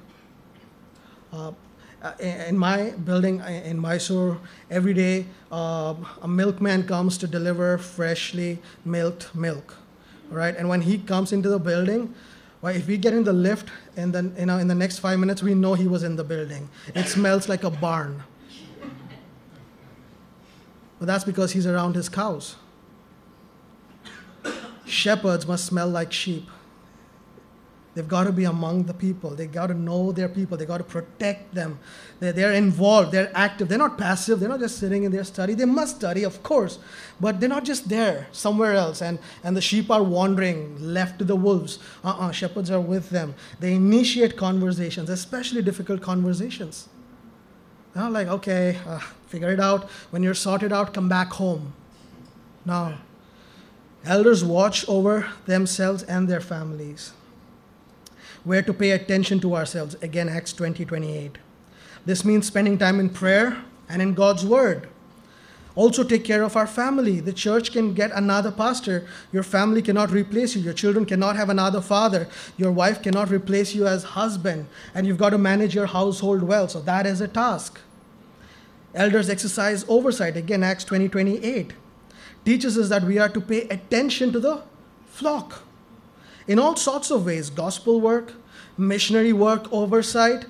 Uh, 1.33 1.53
uh 2.03 2.12
in 2.21 2.57
my 2.57 2.90
building 3.05 3.40
uh, 3.40 3.47
in 3.47 3.79
Mysore, 3.79 4.38
every 4.71 4.95
day 4.95 5.27
a 5.51 5.97
milkman 6.27 6.87
comes 6.87 7.16
to 7.18 7.27
deliver 7.27 7.79
freshly 7.79 8.59
milked 8.85 9.35
milk, 9.35 9.77
right? 10.31 10.57
And 10.57 10.68
when 10.68 10.83
he 10.83 10.99
comes 10.99 11.33
into 11.33 11.49
the 11.49 11.59
building, 11.59 12.14
well, 12.61 12.75
if 12.75 12.87
we 12.87 12.97
get 12.97 13.14
in 13.14 13.25
the 13.25 13.33
lift 13.33 13.68
and 13.97 14.12
then 14.12 14.35
you 14.38 14.47
know 14.47 14.59
in 14.59 14.68
the 14.68 14.75
next 14.75 14.99
five 14.99 15.18
minutes, 15.18 15.42
we 15.42 15.55
know 15.55 15.75
he 15.75 15.88
was 15.88 16.03
in 16.03 16.16
the 16.16 16.25
building. 16.25 16.68
It 16.95 17.07
smells 17.07 17.49
like 17.49 17.64
a 17.64 17.71
barn. 17.71 18.23
But 20.99 21.07
that's 21.07 21.25
because 21.25 21.53
he's 21.53 21.66
around 21.66 21.97
his 21.97 22.09
cows 22.09 22.57
shepherds 24.92 25.47
must 25.47 25.64
smell 25.64 25.88
like 25.88 26.12
sheep. 26.12 26.49
They've 27.95 28.09
got 28.09 28.25
to 28.25 28.33
be 28.33 28.45
among 28.45 28.85
the 28.85 28.95
people. 28.95 29.31
They've 29.31 29.53
got 29.53 29.67
to 29.67 29.75
know 29.75 30.13
their 30.13 30.29
people. 30.29 30.57
They've 30.57 30.67
got 30.67 30.79
to 30.79 30.85
protect 30.85 31.55
them. 31.55 31.79
They're, 32.21 32.33
they're 32.33 32.53
involved. 32.53 33.13
They're 33.13 33.31
active. 33.35 33.69
They're 33.69 33.77
not 33.77 33.99
passive. 33.99 34.41
They're 34.41 34.49
not 34.49 34.61
just 34.61 34.79
sitting 34.79 35.05
in 35.05 35.13
their 35.13 35.25
study. 35.25 35.53
They 35.53 35.67
must 35.67 35.97
study, 35.97 36.23
of 36.23 36.43
course, 36.43 36.79
but 37.21 37.39
they're 37.39 37.51
not 37.51 37.65
just 37.65 37.91
there 37.91 38.29
somewhere 38.33 38.73
else. 38.73 39.03
And, 39.03 39.19
and 39.45 39.55
the 39.55 39.61
sheep 39.61 39.91
are 39.91 40.03
wandering, 40.03 40.79
left 40.81 41.19
to 41.19 41.25
the 41.25 41.37
wolves. 41.37 41.79
Uh-uh, 42.03 42.31
shepherds 42.31 42.71
are 42.71 42.81
with 42.81 43.11
them. 43.11 43.35
They 43.61 43.75
initiate 43.75 44.39
conversations, 44.39 45.11
especially 45.11 45.61
difficult 45.61 46.01
conversations. 46.01 46.89
Not 47.95 48.13
like, 48.13 48.27
okay, 48.29 48.79
uh, 48.87 49.01
figure 49.27 49.51
it 49.51 49.61
out. 49.61 49.91
When 50.11 50.23
you're 50.23 50.33
sorted 50.33 50.73
out, 50.73 50.95
come 50.95 51.11
back 51.11 51.33
home. 51.33 51.75
Now, 52.65 53.01
Elders 54.05 54.43
watch 54.43 54.89
over 54.89 55.29
themselves 55.47 56.03
and 56.05 56.27
their 56.27 56.41
families. 56.41 57.13
Where 58.45 58.63
to 58.63 58.73
pay 58.73 58.91
attention 58.91 59.41
to 59.41 59.55
ourselves. 59.55 59.95
Again, 60.03 60.29
Acts 60.29 60.53
20 60.53 60.85
28. 60.85 61.39
This 62.05 62.25
means 62.25 62.47
spending 62.47 62.79
time 62.79 62.99
in 62.99 63.09
prayer 63.09 63.63
and 63.89 64.03
in 64.03 64.15
God's 64.15 64.45
Word. 64.45 64.89
Also, 65.75 66.05
take 66.05 66.25
care 66.25 66.43
of 66.43 66.57
our 66.57 66.67
family. 66.67 67.21
The 67.21 67.33
church 67.33 67.73
can 67.73 67.95
get 67.95 68.11
another 68.11 68.51
pastor. 68.51 69.07
Your 69.33 69.43
family 69.43 69.81
cannot 69.81 70.11
replace 70.11 70.55
you. 70.55 70.61
Your 70.61 70.75
children 70.75 71.07
cannot 71.07 71.37
have 71.37 71.49
another 71.49 71.81
father. 71.81 72.29
Your 72.59 72.71
wife 72.71 73.03
cannot 73.03 73.31
replace 73.31 73.75
you 73.75 73.87
as 73.87 74.05
husband. 74.05 74.67
And 74.95 75.07
you've 75.07 75.17
got 75.19 75.31
to 75.31 75.39
manage 75.39 75.75
your 75.75 75.87
household 75.87 76.43
well. 76.43 76.69
So, 76.69 76.81
that 76.83 77.07
is 77.07 77.21
a 77.21 77.29
task. 77.29 77.81
Elders 78.95 79.31
exercise 79.31 79.87
oversight. 79.89 80.37
Again, 80.37 80.63
Acts 80.63 80.85
20 80.85 81.09
28 81.09 81.73
teaches 82.45 82.77
us 82.77 82.89
that 82.89 83.05
we 83.05 83.19
are 83.19 83.29
to 83.29 83.41
pay 83.41 83.63
attention 83.69 84.33
to 84.33 84.41
the 84.41 84.63
flock 85.07 85.63
in 86.47 86.59
all 86.59 86.77
sorts 86.77 87.11
of 87.11 87.27
ways 87.27 87.51
gospel 87.51 88.01
work, 88.01 88.33
missionary 88.77 89.33
work, 89.33 89.73
oversight. 89.73 90.47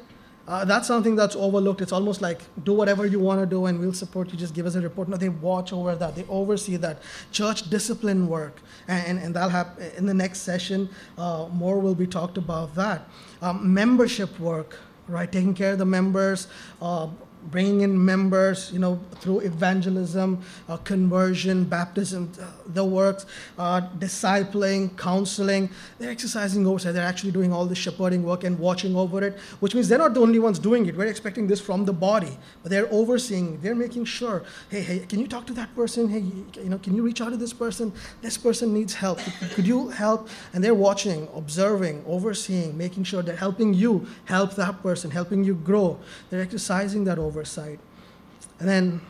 Uh, 0.48 0.64
that's 0.64 0.88
something 0.88 1.14
that's 1.14 1.36
overlooked. 1.36 1.80
It's 1.80 1.92
almost 1.92 2.20
like 2.20 2.40
do 2.64 2.72
whatever 2.72 3.06
you 3.06 3.20
want 3.20 3.40
to 3.40 3.46
do 3.46 3.66
and 3.66 3.78
we'll 3.78 3.92
support 3.92 4.32
you. 4.32 4.38
Just 4.38 4.54
give 4.54 4.66
us 4.66 4.74
a 4.74 4.80
report. 4.80 5.08
No, 5.08 5.16
they 5.16 5.28
watch 5.28 5.72
over 5.72 5.94
that. 5.94 6.16
They 6.16 6.24
oversee 6.28 6.76
that. 6.78 7.00
Church 7.30 7.70
discipline 7.70 8.26
work, 8.26 8.60
and, 8.88 9.06
and, 9.06 9.18
and 9.24 9.36
that'll 9.36 9.50
happen 9.50 9.92
in 9.96 10.04
the 10.04 10.14
next 10.14 10.40
session. 10.40 10.88
Uh, 11.16 11.48
more 11.52 11.78
will 11.78 11.94
be 11.94 12.08
talked 12.08 12.38
about 12.38 12.74
that. 12.74 13.08
Um, 13.40 13.72
membership 13.72 14.38
work, 14.40 14.78
right? 15.06 15.30
Taking 15.30 15.54
care 15.54 15.72
of 15.72 15.78
the 15.78 15.84
members, 15.84 16.48
uh, 16.80 17.06
bringing 17.50 17.80
in 17.80 18.04
members, 18.04 18.70
you 18.72 18.78
know, 18.78 19.00
through 19.20 19.40
evangelism, 19.40 20.42
uh, 20.68 20.76
conversion, 20.78 21.64
baptism, 21.64 22.30
uh, 22.40 22.46
the 22.66 22.84
works, 22.84 23.26
uh, 23.58 23.80
discipling, 23.98 24.96
counseling. 24.96 25.68
They're 25.98 26.10
exercising 26.10 26.66
oversight. 26.66 26.94
They're 26.94 27.06
actually 27.06 27.32
doing 27.32 27.52
all 27.52 27.66
the 27.66 27.74
shepherding 27.74 28.22
work 28.22 28.44
and 28.44 28.58
watching 28.58 28.94
over 28.94 29.22
it, 29.24 29.38
which 29.60 29.74
means 29.74 29.88
they're 29.88 29.98
not 29.98 30.14
the 30.14 30.20
only 30.20 30.38
ones 30.38 30.58
doing 30.58 30.86
it. 30.86 30.96
We're 30.96 31.06
expecting 31.06 31.46
this 31.46 31.60
from 31.60 31.84
the 31.84 31.92
body, 31.92 32.38
but 32.62 32.70
they're 32.70 32.90
overseeing. 32.92 33.60
They're 33.60 33.74
making 33.74 34.04
sure, 34.04 34.44
hey, 34.70 34.82
hey, 34.82 34.98
can 35.00 35.18
you 35.18 35.26
talk 35.26 35.46
to 35.48 35.52
that 35.54 35.74
person? 35.74 36.08
Hey, 36.08 36.20
you 36.62 36.70
know, 36.70 36.78
can 36.78 36.94
you 36.94 37.02
reach 37.02 37.20
out 37.20 37.30
to 37.30 37.36
this 37.36 37.52
person? 37.52 37.92
This 38.20 38.38
person 38.38 38.72
needs 38.72 38.94
help. 38.94 39.18
Could 39.54 39.66
you 39.66 39.88
help? 39.88 40.28
And 40.52 40.62
they're 40.62 40.74
watching, 40.74 41.28
observing, 41.34 42.04
overseeing, 42.06 42.76
making 42.76 43.04
sure 43.04 43.22
they're 43.22 43.36
helping 43.36 43.74
you 43.74 44.06
help 44.26 44.54
that 44.54 44.82
person, 44.82 45.10
helping 45.10 45.42
you 45.44 45.54
grow. 45.54 45.98
They're 46.30 46.40
exercising 46.40 47.04
that 47.04 47.18
oversight 47.18 47.31
oversight. 47.32 47.80
And 48.60 48.68
then, 48.68 49.00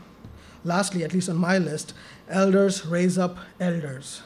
lastly, 0.64 1.02
at 1.04 1.12
least 1.12 1.28
on 1.28 1.36
my 1.36 1.58
list, 1.58 1.94
elders 2.28 2.86
raise 2.86 3.18
up 3.18 3.36
elders. 3.60 4.22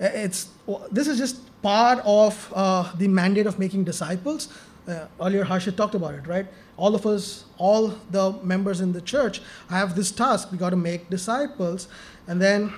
It's, 0.00 0.48
this 0.90 1.06
is 1.06 1.18
just 1.18 1.36
part 1.62 1.98
of 2.04 2.52
uh, 2.54 2.92
the 2.96 3.08
mandate 3.08 3.46
of 3.46 3.58
making 3.58 3.84
disciples. 3.84 4.48
Uh, 4.88 5.06
earlier, 5.20 5.44
Harshit 5.44 5.76
talked 5.76 5.94
about 5.94 6.14
it, 6.14 6.26
right? 6.26 6.46
All 6.76 6.94
of 6.94 7.06
us, 7.06 7.44
all 7.58 7.88
the 8.10 8.32
members 8.42 8.80
in 8.80 8.92
the 8.92 9.00
church 9.00 9.40
have 9.68 9.96
this 9.96 10.10
task. 10.10 10.52
We 10.52 10.58
got 10.58 10.70
to 10.70 10.76
make 10.76 11.10
disciples. 11.10 11.88
And 12.26 12.40
then, 12.40 12.72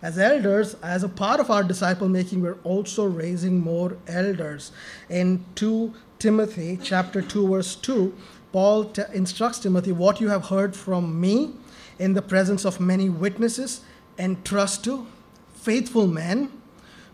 as 0.00 0.18
elders, 0.18 0.76
as 0.82 1.02
a 1.02 1.08
part 1.08 1.40
of 1.40 1.50
our 1.50 1.64
disciple 1.64 2.08
making, 2.08 2.42
we're 2.42 2.62
also 2.64 3.04
raising 3.04 3.60
more 3.60 3.96
elders. 4.06 4.72
In 5.08 5.44
2 5.56 5.94
Timothy 6.18 6.78
chapter 6.82 7.22
2, 7.22 7.48
verse 7.48 7.74
2, 7.76 8.14
Paul 8.52 8.84
t- 8.86 9.02
instructs 9.12 9.58
Timothy, 9.58 9.92
What 9.92 10.20
you 10.20 10.28
have 10.28 10.46
heard 10.46 10.74
from 10.74 11.20
me 11.20 11.52
in 11.98 12.14
the 12.14 12.22
presence 12.22 12.64
of 12.64 12.80
many 12.80 13.08
witnesses, 13.08 13.80
entrust 14.18 14.84
to 14.84 15.06
faithful 15.54 16.06
men 16.06 16.50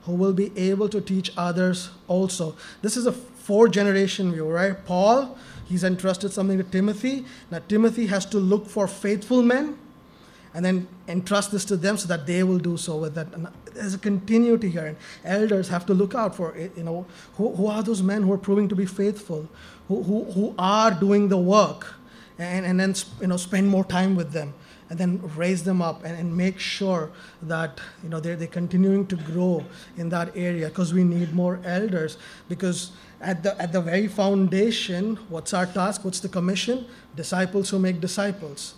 who 0.04 0.12
will 0.12 0.32
be 0.32 0.52
able 0.56 0.88
to 0.88 1.00
teach 1.00 1.32
others 1.36 1.90
also. 2.08 2.54
This 2.82 2.96
is 2.96 3.06
a 3.06 3.12
four 3.12 3.68
generation 3.68 4.32
view, 4.32 4.46
right? 4.48 4.84
Paul, 4.84 5.36
he's 5.66 5.84
entrusted 5.84 6.32
something 6.32 6.58
to 6.58 6.64
Timothy. 6.64 7.24
Now, 7.50 7.60
Timothy 7.68 8.06
has 8.06 8.26
to 8.26 8.38
look 8.38 8.66
for 8.66 8.86
faithful 8.86 9.42
men 9.42 9.78
and 10.54 10.64
then 10.64 10.86
entrust 11.08 11.50
this 11.50 11.64
to 11.64 11.76
them 11.76 11.96
so 11.96 12.06
that 12.06 12.26
they 12.26 12.44
will 12.44 12.58
do 12.58 12.76
so 12.76 12.96
with 12.96 13.14
that. 13.16 13.26
And 13.32 13.48
there's 13.74 13.94
a 13.94 13.98
continuity 13.98 14.70
here, 14.70 14.86
and 14.86 14.96
elders 15.24 15.68
have 15.68 15.84
to 15.86 15.94
look 15.94 16.14
out 16.14 16.36
for. 16.36 16.56
You 16.56 16.84
know, 16.84 17.06
who, 17.34 17.54
who 17.56 17.66
are 17.66 17.82
those 17.82 18.02
men 18.02 18.22
who 18.22 18.32
are 18.32 18.38
proving 18.38 18.68
to 18.68 18.76
be 18.76 18.86
faithful? 18.86 19.48
Who, 19.88 20.02
who, 20.02 20.24
who 20.32 20.54
are 20.58 20.90
doing 20.90 21.28
the 21.28 21.38
work 21.38 21.94
and, 22.38 22.66
and 22.66 22.80
then 22.80 22.94
you 23.20 23.26
know 23.26 23.36
spend 23.36 23.68
more 23.68 23.84
time 23.84 24.16
with 24.16 24.32
them 24.32 24.54
and 24.90 24.98
then 24.98 25.20
raise 25.36 25.64
them 25.64 25.80
up 25.80 26.04
and, 26.04 26.18
and 26.18 26.36
make 26.36 26.58
sure 26.58 27.10
that 27.42 27.80
you 28.02 28.08
know 28.08 28.20
they're, 28.20 28.36
they're 28.36 28.46
continuing 28.46 29.06
to 29.06 29.16
grow 29.16 29.64
in 29.96 30.08
that 30.08 30.36
area 30.36 30.68
because 30.68 30.92
we 30.92 31.04
need 31.04 31.32
more 31.32 31.60
elders. 31.64 32.18
Because 32.48 32.92
at 33.20 33.42
the 33.42 33.60
at 33.60 33.72
the 33.72 33.80
very 33.80 34.08
foundation 34.08 35.16
what's 35.28 35.54
our 35.54 35.66
task? 35.66 36.04
What's 36.04 36.20
the 36.20 36.28
commission? 36.28 36.86
Disciples 37.16 37.70
who 37.70 37.78
make 37.78 38.00
disciples 38.00 38.74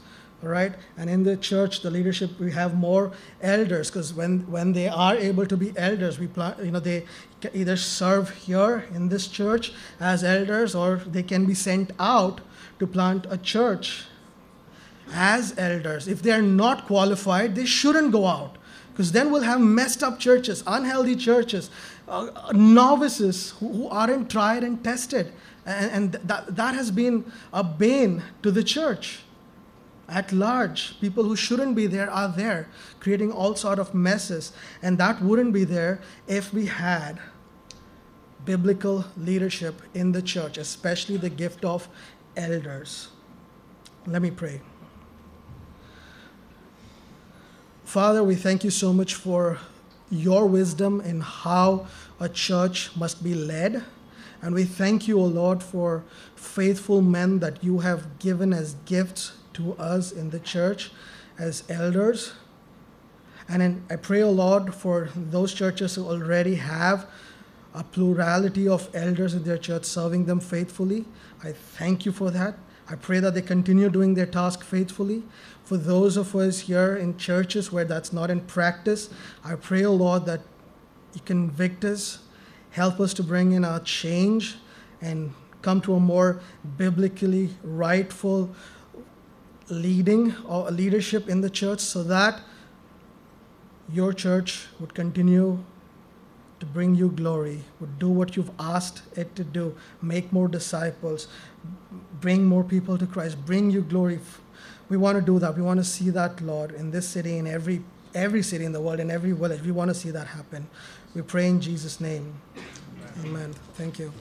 right? 0.48 0.74
And 0.96 1.10
in 1.10 1.22
the 1.22 1.36
church 1.36 1.80
the 1.82 1.90
leadership 1.90 2.38
we 2.38 2.52
have 2.52 2.74
more 2.74 3.12
elders 3.40 3.90
because 3.90 4.14
when 4.14 4.40
when 4.50 4.72
they 4.72 4.88
are 4.88 5.14
able 5.16 5.46
to 5.46 5.56
be 5.56 5.72
elders 5.76 6.18
we 6.18 6.28
you 6.62 6.70
know 6.70 6.80
they 6.80 7.04
either 7.52 7.76
serve 7.76 8.30
here 8.30 8.84
in 8.94 9.08
this 9.08 9.28
church 9.28 9.72
as 10.00 10.24
elders 10.24 10.74
or 10.74 10.96
they 11.06 11.22
can 11.22 11.44
be 11.44 11.54
sent 11.54 11.92
out 11.98 12.40
to 12.78 12.86
plant 12.86 13.26
a 13.30 13.38
church 13.38 14.04
as 15.12 15.56
elders. 15.56 16.08
If 16.08 16.22
they're 16.22 16.42
not 16.42 16.86
qualified 16.86 17.54
they 17.54 17.66
shouldn't 17.66 18.12
go 18.12 18.26
out 18.26 18.56
because 18.92 19.12
then 19.12 19.30
we'll 19.30 19.42
have 19.42 19.60
messed 19.60 20.02
up 20.02 20.18
churches 20.18 20.62
unhealthy 20.66 21.16
churches 21.16 21.70
uh, 22.08 22.52
novices 22.52 23.50
who, 23.58 23.72
who, 23.72 23.88
aren't 23.88 24.30
tried 24.30 24.62
and 24.62 24.82
tested. 24.82 25.32
And, 25.64 25.90
and 25.90 26.12
that, 26.28 26.54
that 26.54 26.74
has 26.74 26.90
been 26.90 27.30
a 27.52 27.64
bane 27.64 28.22
to 28.42 28.50
the 28.50 28.62
church 28.62 29.20
at 30.08 30.32
large. 30.32 31.00
People 31.00 31.24
who 31.24 31.36
shouldn't 31.36 31.74
be 31.74 31.86
there 31.86 32.10
are 32.10 32.28
there 32.28 32.68
creating 33.00 33.32
all 33.32 33.54
sort 33.54 33.78
of 33.78 33.94
messes. 33.94 34.52
And 34.82 34.98
that 34.98 35.20
wouldn't 35.20 35.52
be 35.52 35.64
there 35.64 36.00
if 36.26 36.52
we 36.52 36.66
had 36.66 37.18
biblical 38.44 39.04
leadership 39.16 39.82
in 39.92 40.12
the 40.12 40.22
church 40.22 40.56
especially 40.56 41.16
the 41.16 41.28
gift 41.28 41.64
of 41.64 41.88
elders. 42.36 43.08
Let 44.06 44.22
me 44.22 44.30
pray. 44.30 44.60
Father 47.84 48.22
we 48.22 48.36
thank 48.36 48.62
you 48.62 48.70
so 48.70 48.92
much 48.92 49.14
for 49.14 49.58
your 50.10 50.46
wisdom 50.46 51.00
in 51.00 51.20
how 51.20 51.88
a 52.20 52.28
church 52.28 52.90
must 52.96 53.24
be 53.24 53.34
led. 53.34 53.84
And 54.40 54.54
we 54.54 54.64
thank 54.64 55.08
you 55.08 55.18
o 55.18 55.24
lord 55.24 55.62
for 55.62 56.04
faithful 56.36 57.02
men 57.02 57.40
that 57.40 57.64
you 57.64 57.80
have 57.80 58.18
given 58.20 58.52
as 58.52 58.74
gifts 58.84 59.32
to 59.56 59.74
us 59.74 60.12
in 60.12 60.30
the 60.30 60.40
church 60.40 60.90
as 61.38 61.64
elders. 61.68 62.32
And 63.48 63.62
then 63.62 63.84
I 63.90 63.96
pray, 63.96 64.22
O 64.22 64.30
Lord, 64.30 64.74
for 64.74 65.10
those 65.14 65.54
churches 65.54 65.94
who 65.94 66.06
already 66.06 66.56
have 66.56 67.06
a 67.74 67.84
plurality 67.84 68.66
of 68.66 68.88
elders 68.94 69.34
in 69.34 69.44
their 69.44 69.58
church 69.58 69.84
serving 69.84 70.24
them 70.24 70.40
faithfully. 70.40 71.04
I 71.44 71.52
thank 71.52 72.06
you 72.06 72.12
for 72.12 72.30
that. 72.30 72.58
I 72.88 72.94
pray 72.94 73.20
that 73.20 73.34
they 73.34 73.42
continue 73.42 73.90
doing 73.90 74.14
their 74.14 74.26
task 74.26 74.64
faithfully. 74.64 75.22
For 75.64 75.76
those 75.76 76.16
of 76.16 76.34
us 76.34 76.60
here 76.60 76.96
in 76.96 77.18
churches 77.18 77.72
where 77.72 77.84
that's 77.84 78.12
not 78.12 78.30
in 78.30 78.40
practice, 78.40 79.10
I 79.44 79.56
pray, 79.56 79.84
O 79.84 79.92
Lord, 79.92 80.24
that 80.26 80.40
you 81.14 81.20
convict 81.24 81.84
us, 81.84 82.20
help 82.70 83.00
us 83.00 83.12
to 83.14 83.22
bring 83.22 83.52
in 83.52 83.64
our 83.64 83.80
change 83.80 84.56
and 85.00 85.34
come 85.62 85.80
to 85.82 85.94
a 85.94 86.00
more 86.00 86.40
biblically 86.76 87.50
rightful 87.62 88.54
leading 89.68 90.34
or 90.46 90.70
leadership 90.70 91.28
in 91.28 91.40
the 91.40 91.50
church 91.50 91.80
so 91.80 92.02
that 92.04 92.40
your 93.92 94.12
church 94.12 94.66
would 94.80 94.94
continue 94.94 95.62
to 96.58 96.66
bring 96.66 96.94
you 96.94 97.10
glory, 97.10 97.62
would 97.80 97.98
do 97.98 98.08
what 98.08 98.36
you've 98.36 98.50
asked 98.58 99.02
it 99.16 99.36
to 99.36 99.44
do, 99.44 99.76
make 100.00 100.32
more 100.32 100.48
disciples, 100.48 101.28
bring 102.20 102.44
more 102.44 102.64
people 102.64 102.96
to 102.96 103.06
Christ, 103.06 103.44
bring 103.44 103.70
you 103.70 103.82
glory. 103.82 104.20
We 104.88 104.96
want 104.96 105.18
to 105.18 105.24
do 105.24 105.38
that. 105.38 105.54
We 105.56 105.62
want 105.62 105.80
to 105.80 105.84
see 105.84 106.10
that, 106.10 106.40
Lord, 106.40 106.72
in 106.72 106.90
this 106.90 107.08
city, 107.08 107.38
in 107.38 107.46
every 107.46 107.82
every 108.14 108.42
city 108.42 108.64
in 108.64 108.72
the 108.72 108.80
world, 108.80 108.98
in 108.98 109.10
every 109.10 109.32
village. 109.32 109.60
We 109.60 109.72
want 109.72 109.90
to 109.90 109.94
see 109.94 110.10
that 110.10 110.26
happen. 110.26 110.66
We 111.14 111.22
pray 111.22 111.48
in 111.48 111.60
Jesus' 111.60 112.00
name. 112.00 112.34
Amen. 113.18 113.26
Amen. 113.26 113.54
Thank 113.74 113.98
you. 113.98 114.12